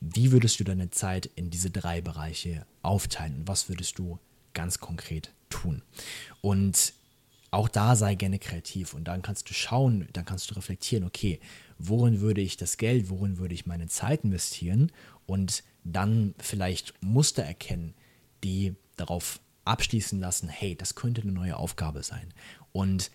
wie 0.00 0.32
würdest 0.32 0.58
du 0.60 0.64
deine 0.64 0.90
Zeit 0.90 1.30
in 1.36 1.50
diese 1.50 1.70
drei 1.70 2.00
Bereiche 2.00 2.64
aufteilen 2.82 3.40
und 3.40 3.48
was 3.48 3.68
würdest 3.68 3.98
du 3.98 4.18
ganz 4.54 4.78
konkret 4.78 5.32
tun? 5.50 5.82
Und 6.40 6.94
auch 7.50 7.68
da 7.68 7.96
sei 7.96 8.14
gerne 8.14 8.38
kreativ 8.38 8.94
und 8.94 9.04
dann 9.04 9.22
kannst 9.22 9.50
du 9.50 9.54
schauen, 9.54 10.08
dann 10.12 10.24
kannst 10.24 10.50
du 10.50 10.54
reflektieren, 10.54 11.04
okay, 11.04 11.40
worin 11.78 12.20
würde 12.20 12.40
ich 12.40 12.56
das 12.56 12.76
Geld, 12.76 13.10
worin 13.10 13.38
würde 13.38 13.54
ich 13.54 13.66
meine 13.66 13.88
Zeit 13.88 14.24
investieren 14.24 14.92
und 15.26 15.64
dann 15.84 16.34
vielleicht 16.38 16.94
Muster 17.02 17.42
erkennen, 17.42 17.94
die 18.44 18.74
darauf 18.96 19.40
abschließen 19.70 20.18
lassen, 20.18 20.48
hey, 20.48 20.74
das 20.74 20.96
könnte 20.96 21.22
eine 21.22 21.32
neue 21.32 21.56
Aufgabe 21.56 22.02
sein. 22.02 22.34
Und 22.72 23.10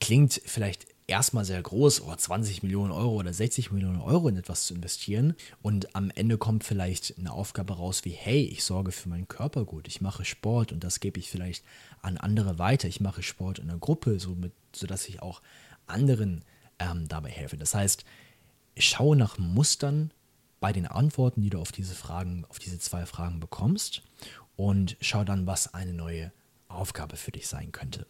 klingt 0.00 0.40
vielleicht 0.44 0.86
erstmal 1.06 1.44
sehr 1.44 1.60
groß, 1.62 2.02
oh, 2.02 2.14
20 2.14 2.62
Millionen 2.62 2.92
Euro 2.92 3.16
oder 3.16 3.32
60 3.32 3.70
Millionen 3.70 4.00
Euro 4.00 4.28
in 4.28 4.36
etwas 4.36 4.66
zu 4.66 4.74
investieren 4.74 5.34
und 5.62 5.94
am 5.94 6.10
Ende 6.10 6.38
kommt 6.38 6.64
vielleicht 6.64 7.18
eine 7.18 7.32
Aufgabe 7.32 7.74
raus 7.74 8.04
wie, 8.04 8.10
hey, 8.10 8.42
ich 8.44 8.64
sorge 8.64 8.92
für 8.92 9.08
meinen 9.08 9.28
Körper 9.28 9.64
gut, 9.64 9.88
ich 9.88 10.00
mache 10.00 10.24
Sport 10.24 10.72
und 10.72 10.84
das 10.84 11.00
gebe 11.00 11.18
ich 11.18 11.28
vielleicht 11.28 11.64
an 12.00 12.16
andere 12.16 12.58
weiter, 12.58 12.88
ich 12.88 13.00
mache 13.00 13.22
Sport 13.22 13.58
in 13.58 13.68
einer 13.68 13.78
Gruppe, 13.78 14.18
somit, 14.20 14.52
sodass 14.74 15.08
ich 15.08 15.20
auch 15.20 15.42
anderen 15.86 16.44
ähm, 16.78 17.08
dabei 17.08 17.30
helfe. 17.30 17.56
Das 17.56 17.74
heißt, 17.74 18.04
schaue 18.78 19.16
nach 19.16 19.36
Mustern 19.38 20.12
bei 20.60 20.72
den 20.72 20.86
Antworten, 20.86 21.42
die 21.42 21.50
du 21.50 21.58
auf 21.58 21.72
diese 21.72 21.94
Fragen, 21.94 22.44
auf 22.48 22.58
diese 22.58 22.78
zwei 22.78 23.04
Fragen 23.04 23.40
bekommst 23.40 24.02
und 24.60 24.98
schau 25.00 25.24
dann, 25.24 25.46
was 25.46 25.72
eine 25.72 25.94
neue 25.94 26.32
Aufgabe 26.68 27.16
für 27.16 27.32
dich 27.32 27.48
sein 27.48 27.72
könnte. 27.72 28.06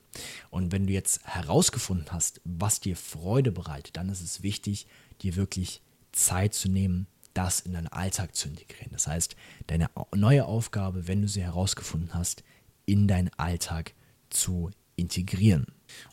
Und 0.51 0.73
wenn 0.73 0.89
du 0.89 0.93
jetzt 0.93 1.25
herausgefunden 1.25 2.09
hast, 2.11 2.41
was 2.43 2.81
dir 2.81 2.97
Freude 2.97 3.53
bereitet, 3.53 3.97
dann 3.97 4.09
ist 4.09 4.21
es 4.21 4.43
wichtig, 4.43 4.89
dir 5.23 5.37
wirklich 5.37 5.81
Zeit 6.11 6.53
zu 6.53 6.69
nehmen, 6.69 7.07
das 7.35 7.61
in 7.61 7.75
deinen 7.75 7.87
Alltag 7.87 8.35
zu 8.35 8.49
integrieren. 8.49 8.91
Das 8.91 9.07
heißt, 9.07 9.37
deine 9.69 9.91
neue 10.13 10.45
Aufgabe, 10.45 11.07
wenn 11.07 11.23
du 11.23 11.29
sie 11.29 11.45
herausgefunden 11.45 12.15
hast, 12.15 12.43
in 12.85 13.07
deinen 13.07 13.31
Alltag 13.37 13.95
zu 14.29 14.73
integrieren. 14.97 15.67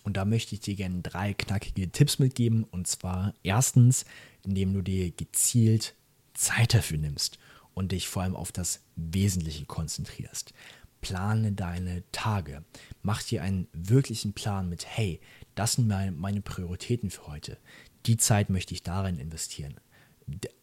Und 0.04 0.18
da 0.18 0.26
möchte 0.26 0.54
ich 0.54 0.62
dir 0.62 0.76
gerne 0.76 1.02
drei 1.02 1.34
knackige 1.34 1.92
Tipps 1.92 2.20
mitgeben. 2.20 2.64
Und 2.64 2.86
zwar 2.86 3.34
erstens, 3.42 4.06
indem 4.46 4.76
du 4.76 4.84
dir 4.84 5.10
gezielt 5.10 5.96
Zeit 6.36 6.76
dafür 6.76 7.00
nimmst 7.00 7.40
und 7.78 7.92
dich 7.92 8.08
vor 8.08 8.24
allem 8.24 8.36
auf 8.36 8.52
das 8.52 8.82
Wesentliche 8.96 9.68
konzentrierst. 9.68 10.52
Plane 11.00 11.52
deine 11.52 12.04
Tage. 12.12 12.66
Mach 13.04 13.22
dir 13.22 13.44
einen 13.44 13.68
wirklichen 13.72 14.34
Plan 14.34 14.68
mit, 14.68 14.88
hey, 14.88 15.22
das 15.54 15.74
sind 15.74 15.88
meine 15.88 16.42
Prioritäten 16.42 17.12
für 17.12 17.28
heute. 17.28 17.60
Die 18.08 18.18
Zeit 18.18 18.50
möchte 18.50 18.74
ich 18.74 18.82
darin 18.82 19.20
investieren. 19.20 19.76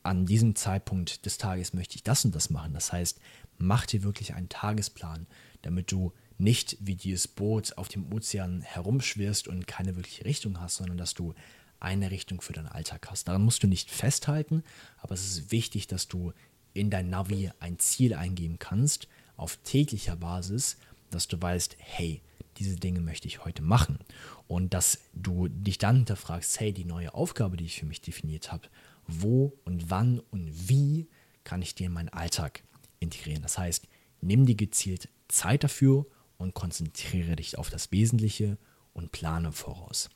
An 0.02 0.26
diesem 0.26 0.56
Zeitpunkt 0.56 1.24
des 1.24 1.38
Tages 1.38 1.72
möchte 1.72 1.94
ich 1.94 2.02
das 2.02 2.24
und 2.24 2.34
das 2.34 2.50
machen. 2.50 2.74
Das 2.74 2.92
heißt, 2.92 3.20
mach 3.58 3.86
dir 3.86 4.02
wirklich 4.02 4.34
einen 4.34 4.48
Tagesplan, 4.48 5.28
damit 5.62 5.92
du 5.92 6.12
nicht 6.36 6.76
wie 6.80 6.96
dieses 6.96 7.28
Boot 7.28 7.78
auf 7.78 7.86
dem 7.86 8.12
Ozean 8.12 8.60
herumschwirrst 8.62 9.46
und 9.46 9.68
keine 9.68 9.94
wirkliche 9.94 10.24
Richtung 10.24 10.60
hast, 10.60 10.78
sondern 10.78 10.98
dass 10.98 11.14
du 11.14 11.32
eine 11.78 12.10
Richtung 12.10 12.40
für 12.40 12.54
deinen 12.54 12.66
Alltag 12.66 13.06
hast. 13.08 13.28
Daran 13.28 13.42
musst 13.42 13.62
du 13.62 13.68
nicht 13.68 13.88
festhalten, 13.92 14.64
aber 14.98 15.14
es 15.14 15.24
ist 15.24 15.52
wichtig, 15.52 15.86
dass 15.86 16.08
du 16.08 16.32
in 16.74 16.90
dein 16.90 17.08
Navi 17.08 17.50
ein 17.60 17.78
Ziel 17.78 18.14
eingeben 18.14 18.58
kannst 18.58 19.08
auf 19.36 19.56
täglicher 19.64 20.16
Basis, 20.16 20.76
dass 21.10 21.28
du 21.28 21.40
weißt, 21.40 21.76
hey, 21.78 22.20
diese 22.58 22.76
Dinge 22.76 23.00
möchte 23.00 23.26
ich 23.26 23.44
heute 23.44 23.62
machen. 23.62 23.98
Und 24.46 24.74
dass 24.74 25.00
du 25.14 25.48
dich 25.48 25.78
dann 25.78 25.96
hinterfragst, 25.96 26.60
hey, 26.60 26.72
die 26.72 26.84
neue 26.84 27.14
Aufgabe, 27.14 27.56
die 27.56 27.64
ich 27.64 27.80
für 27.80 27.86
mich 27.86 28.00
definiert 28.00 28.52
habe, 28.52 28.68
wo 29.06 29.56
und 29.64 29.90
wann 29.90 30.20
und 30.30 30.68
wie 30.68 31.08
kann 31.44 31.62
ich 31.62 31.74
die 31.74 31.84
in 31.84 31.92
meinen 31.92 32.08
Alltag 32.10 32.62
integrieren. 33.00 33.42
Das 33.42 33.58
heißt, 33.58 33.86
nimm 34.20 34.46
dir 34.46 34.54
gezielt 34.54 35.08
Zeit 35.28 35.64
dafür 35.64 36.06
und 36.38 36.54
konzentriere 36.54 37.36
dich 37.36 37.58
auf 37.58 37.70
das 37.70 37.92
Wesentliche 37.92 38.58
und 38.92 39.12
plane 39.12 39.52
voraus. 39.52 40.08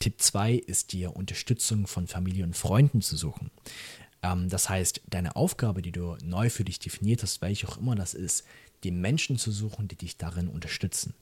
Tipp 0.00 0.20
2 0.20 0.54
ist 0.54 0.92
dir 0.92 1.14
Unterstützung 1.14 1.86
von 1.86 2.06
Familie 2.06 2.44
und 2.44 2.56
Freunden 2.56 3.02
zu 3.02 3.16
suchen. 3.16 3.50
Ähm, 4.24 4.48
das 4.48 4.68
heißt, 4.68 5.02
deine 5.06 5.36
Aufgabe, 5.36 5.82
die 5.82 5.92
du 5.92 6.16
neu 6.24 6.48
für 6.48 6.64
dich 6.64 6.78
definiert 6.78 7.22
hast, 7.22 7.42
welche 7.42 7.68
auch 7.68 7.76
immer 7.76 7.94
das 7.94 8.14
ist, 8.14 8.44
die 8.82 8.90
Menschen 8.90 9.38
zu 9.38 9.52
suchen, 9.52 9.86
die 9.86 9.96
dich 9.96 10.16
darin 10.16 10.48
unterstützen, 10.48 11.14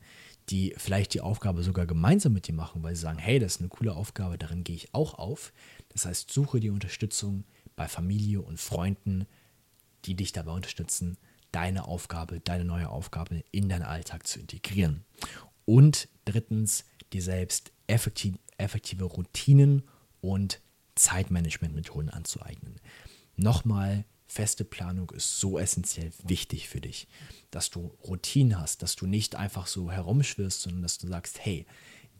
die 0.49 0.75
vielleicht 0.77 1.15
die 1.15 1.21
Aufgabe 1.21 1.63
sogar 1.63 1.87
gemeinsam 1.87 2.33
mit 2.33 2.47
dir 2.47 2.55
machen, 2.55 2.83
weil 2.83 2.95
sie 2.95 3.03
sagen, 3.03 3.19
hey, 3.19 3.39
das 3.39 3.57
ist 3.57 3.61
eine 3.61 3.69
coole 3.69 3.95
Aufgabe, 3.95 4.39
darin 4.39 4.65
gehe 4.65 4.77
ich 4.77 4.95
auch 4.95 5.15
auf. 5.15 5.53
Das 5.91 6.07
heißt, 6.07 6.31
suche 6.31 6.61
die 6.61 6.71
Unterstützung 6.71 7.45
bei 7.77 7.89
Familie 7.89 8.41
und 8.41 8.61
Freunden, 8.61 9.27
die 10.05 10.15
dich 10.15 10.33
dabei 10.33 10.53
unterstützen, 10.53 11.17
deine 11.53 11.87
Aufgabe, 11.87 12.41
deine 12.41 12.65
neue 12.65 12.89
Aufgabe 12.89 13.43
in 13.51 13.69
deinen 13.69 13.83
Alltag 13.83 14.27
zu 14.27 14.41
integrieren. 14.41 15.05
Und 15.65 16.09
drittens, 16.25 16.85
dir 17.13 17.23
selbst 17.23 17.73
effektiv, 17.87 18.37
effektive 18.59 19.05
Routinen 19.05 19.83
und 20.21 20.61
Zeitmanagementmethoden 20.95 22.11
anzueignen. 22.11 22.81
Nochmal, 23.37 24.05
feste 24.27 24.65
Planung 24.65 25.11
ist 25.11 25.41
so 25.41 25.59
essentiell 25.59 26.11
wichtig 26.25 26.69
für 26.69 26.81
dich, 26.81 27.09
dass 27.51 27.71
du 27.71 27.93
Routinen 28.05 28.59
hast, 28.59 28.83
dass 28.83 28.97
du 28.97 29.07
nicht 29.07 29.35
einfach 29.35 29.67
so 29.67 29.91
herumschwirrst, 29.91 30.63
sondern 30.63 30.83
dass 30.83 30.99
du 30.99 31.07
sagst, 31.07 31.45
hey, 31.45 31.67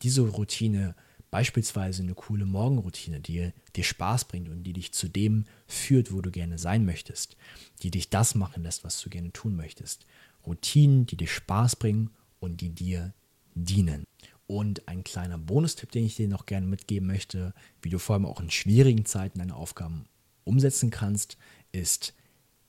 diese 0.03 0.23
Routine, 0.23 0.95
beispielsweise 1.31 2.03
eine 2.03 2.15
coole 2.15 2.45
Morgenroutine, 2.45 3.21
die 3.21 3.53
dir 3.75 3.85
Spaß 3.85 4.27
bringt 4.27 4.49
und 4.51 4.65
die 4.65 4.75
dich 4.75 4.93
zu 4.93 5.09
dem 5.09 5.47
führt, 5.67 6.13
wo 6.13 6.21
du 6.21 6.31
gerne 6.31 6.59
sein 6.59 6.85
möchtest, 6.85 7.37
die 7.83 7.91
dich 7.91 8.11
das 8.11 8.35
machen 8.35 8.63
lässt, 8.63 8.85
was 8.85 9.01
du 9.01 9.09
gerne 9.09 9.33
tun 9.33 9.57
möchtest. 9.57 10.07
Routinen, 10.47 11.07
die 11.07 11.17
dir 11.17 11.29
Spaß 11.29 11.77
bringen 11.77 12.11
und 12.41 12.61
die 12.61 12.69
dir 12.69 13.15
dienen. 13.55 14.05
Und 14.47 14.87
ein 14.89 15.05
kleiner 15.05 15.39
Bonustipp, 15.39 15.91
den 15.93 16.05
ich 16.05 16.17
dir 16.17 16.29
noch 16.29 16.47
gerne 16.47 16.67
mitgeben 16.67 17.07
möchte, 17.07 17.55
wie 17.81 17.89
du 17.89 17.99
vor 17.99 18.15
allem 18.15 18.27
auch 18.27 18.41
in 18.41 18.51
schwierigen 18.51 19.07
Zeiten 19.07 19.39
deine 19.39 19.57
Aufgaben 19.57 20.07
umsetzen 20.45 20.91
kannst, 20.91 21.39
ist 21.71 22.15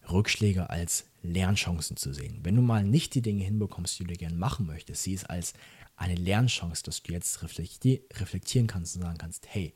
Rückschläge 0.09 0.69
als 0.69 1.05
Lernchancen 1.23 1.97
zu 1.97 2.13
sehen. 2.13 2.39
Wenn 2.43 2.55
du 2.55 2.61
mal 2.61 2.83
nicht 2.83 3.15
die 3.15 3.21
Dinge 3.21 3.43
hinbekommst, 3.43 3.99
die 3.99 4.03
du 4.03 4.13
gerne 4.13 4.35
machen 4.35 4.65
möchtest, 4.65 5.03
sieh 5.03 5.13
es 5.13 5.25
als 5.25 5.53
eine 5.95 6.15
Lernchance, 6.15 6.83
dass 6.83 7.03
du 7.03 7.13
jetzt 7.13 7.41
reflektieren 7.43 8.67
kannst 8.67 8.95
und 8.95 9.03
sagen 9.03 9.17
kannst, 9.17 9.47
hey, 9.49 9.73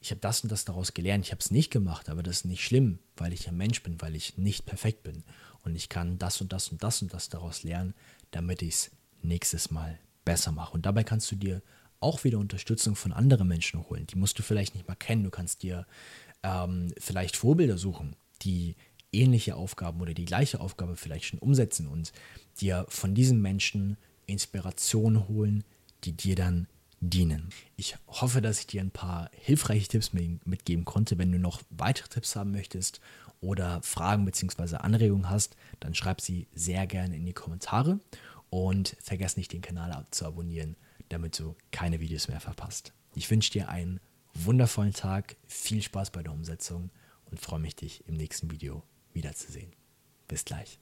ich 0.00 0.10
habe 0.10 0.20
das 0.20 0.42
und 0.42 0.50
das 0.50 0.64
daraus 0.64 0.94
gelernt, 0.94 1.24
ich 1.24 1.30
habe 1.30 1.40
es 1.40 1.50
nicht 1.50 1.70
gemacht, 1.70 2.08
aber 2.08 2.22
das 2.22 2.38
ist 2.38 2.44
nicht 2.46 2.64
schlimm, 2.64 2.98
weil 3.16 3.32
ich 3.32 3.48
ein 3.48 3.56
Mensch 3.56 3.82
bin, 3.82 4.00
weil 4.00 4.16
ich 4.16 4.36
nicht 4.36 4.66
perfekt 4.66 5.02
bin. 5.02 5.22
Und 5.62 5.76
ich 5.76 5.88
kann 5.88 6.18
das 6.18 6.40
und 6.40 6.52
das 6.52 6.68
und 6.70 6.82
das 6.82 7.02
und 7.02 7.14
das 7.14 7.28
daraus 7.28 7.62
lernen, 7.62 7.94
damit 8.32 8.62
ich 8.62 8.74
es 8.74 8.90
nächstes 9.22 9.70
Mal 9.70 9.98
besser 10.24 10.52
mache. 10.52 10.74
Und 10.74 10.86
dabei 10.86 11.04
kannst 11.04 11.30
du 11.30 11.36
dir 11.36 11.62
auch 12.00 12.24
wieder 12.24 12.38
Unterstützung 12.38 12.96
von 12.96 13.12
anderen 13.12 13.48
Menschen 13.48 13.88
holen. 13.88 14.06
Die 14.08 14.16
musst 14.16 14.38
du 14.38 14.42
vielleicht 14.42 14.74
nicht 14.74 14.88
mal 14.88 14.94
kennen. 14.94 15.24
Du 15.24 15.30
kannst 15.30 15.62
dir 15.62 15.86
ähm, 16.42 16.92
vielleicht 16.98 17.36
Vorbilder 17.36 17.78
suchen, 17.78 18.16
die 18.42 18.74
ähnliche 19.12 19.56
Aufgaben 19.56 20.00
oder 20.00 20.14
die 20.14 20.24
gleiche 20.24 20.60
Aufgabe 20.60 20.96
vielleicht 20.96 21.26
schon 21.26 21.38
umsetzen 21.38 21.86
und 21.86 22.12
dir 22.60 22.86
von 22.88 23.14
diesen 23.14 23.40
Menschen 23.40 23.96
Inspiration 24.26 25.28
holen, 25.28 25.64
die 26.04 26.12
dir 26.12 26.34
dann 26.34 26.66
dienen. 27.00 27.50
Ich 27.76 27.96
hoffe, 28.06 28.40
dass 28.40 28.60
ich 28.60 28.66
dir 28.68 28.80
ein 28.80 28.90
paar 28.90 29.30
hilfreiche 29.34 29.88
Tipps 29.88 30.12
mitgeben 30.12 30.84
konnte. 30.84 31.18
Wenn 31.18 31.32
du 31.32 31.38
noch 31.38 31.62
weitere 31.70 32.08
Tipps 32.08 32.36
haben 32.36 32.52
möchtest 32.52 33.00
oder 33.40 33.82
Fragen 33.82 34.24
bzw. 34.24 34.76
Anregungen 34.76 35.28
hast, 35.28 35.56
dann 35.80 35.94
schreib 35.94 36.20
sie 36.20 36.46
sehr 36.54 36.86
gerne 36.86 37.16
in 37.16 37.26
die 37.26 37.32
Kommentare 37.32 37.98
und 38.52 38.98
vergiss 39.00 39.38
nicht, 39.38 39.54
den 39.54 39.62
Kanal 39.62 40.06
zu 40.10 40.26
abonnieren, 40.26 40.76
damit 41.08 41.38
du 41.38 41.56
keine 41.70 42.00
Videos 42.00 42.28
mehr 42.28 42.38
verpasst. 42.38 42.92
Ich 43.14 43.30
wünsche 43.30 43.50
dir 43.50 43.70
einen 43.70 43.98
wundervollen 44.34 44.92
Tag, 44.92 45.36
viel 45.46 45.80
Spaß 45.80 46.10
bei 46.10 46.22
der 46.22 46.34
Umsetzung 46.34 46.90
und 47.30 47.40
freue 47.40 47.60
mich, 47.60 47.76
dich 47.76 48.06
im 48.06 48.14
nächsten 48.14 48.50
Video 48.50 48.82
wiederzusehen. 49.14 49.72
Bis 50.28 50.44
gleich. 50.44 50.78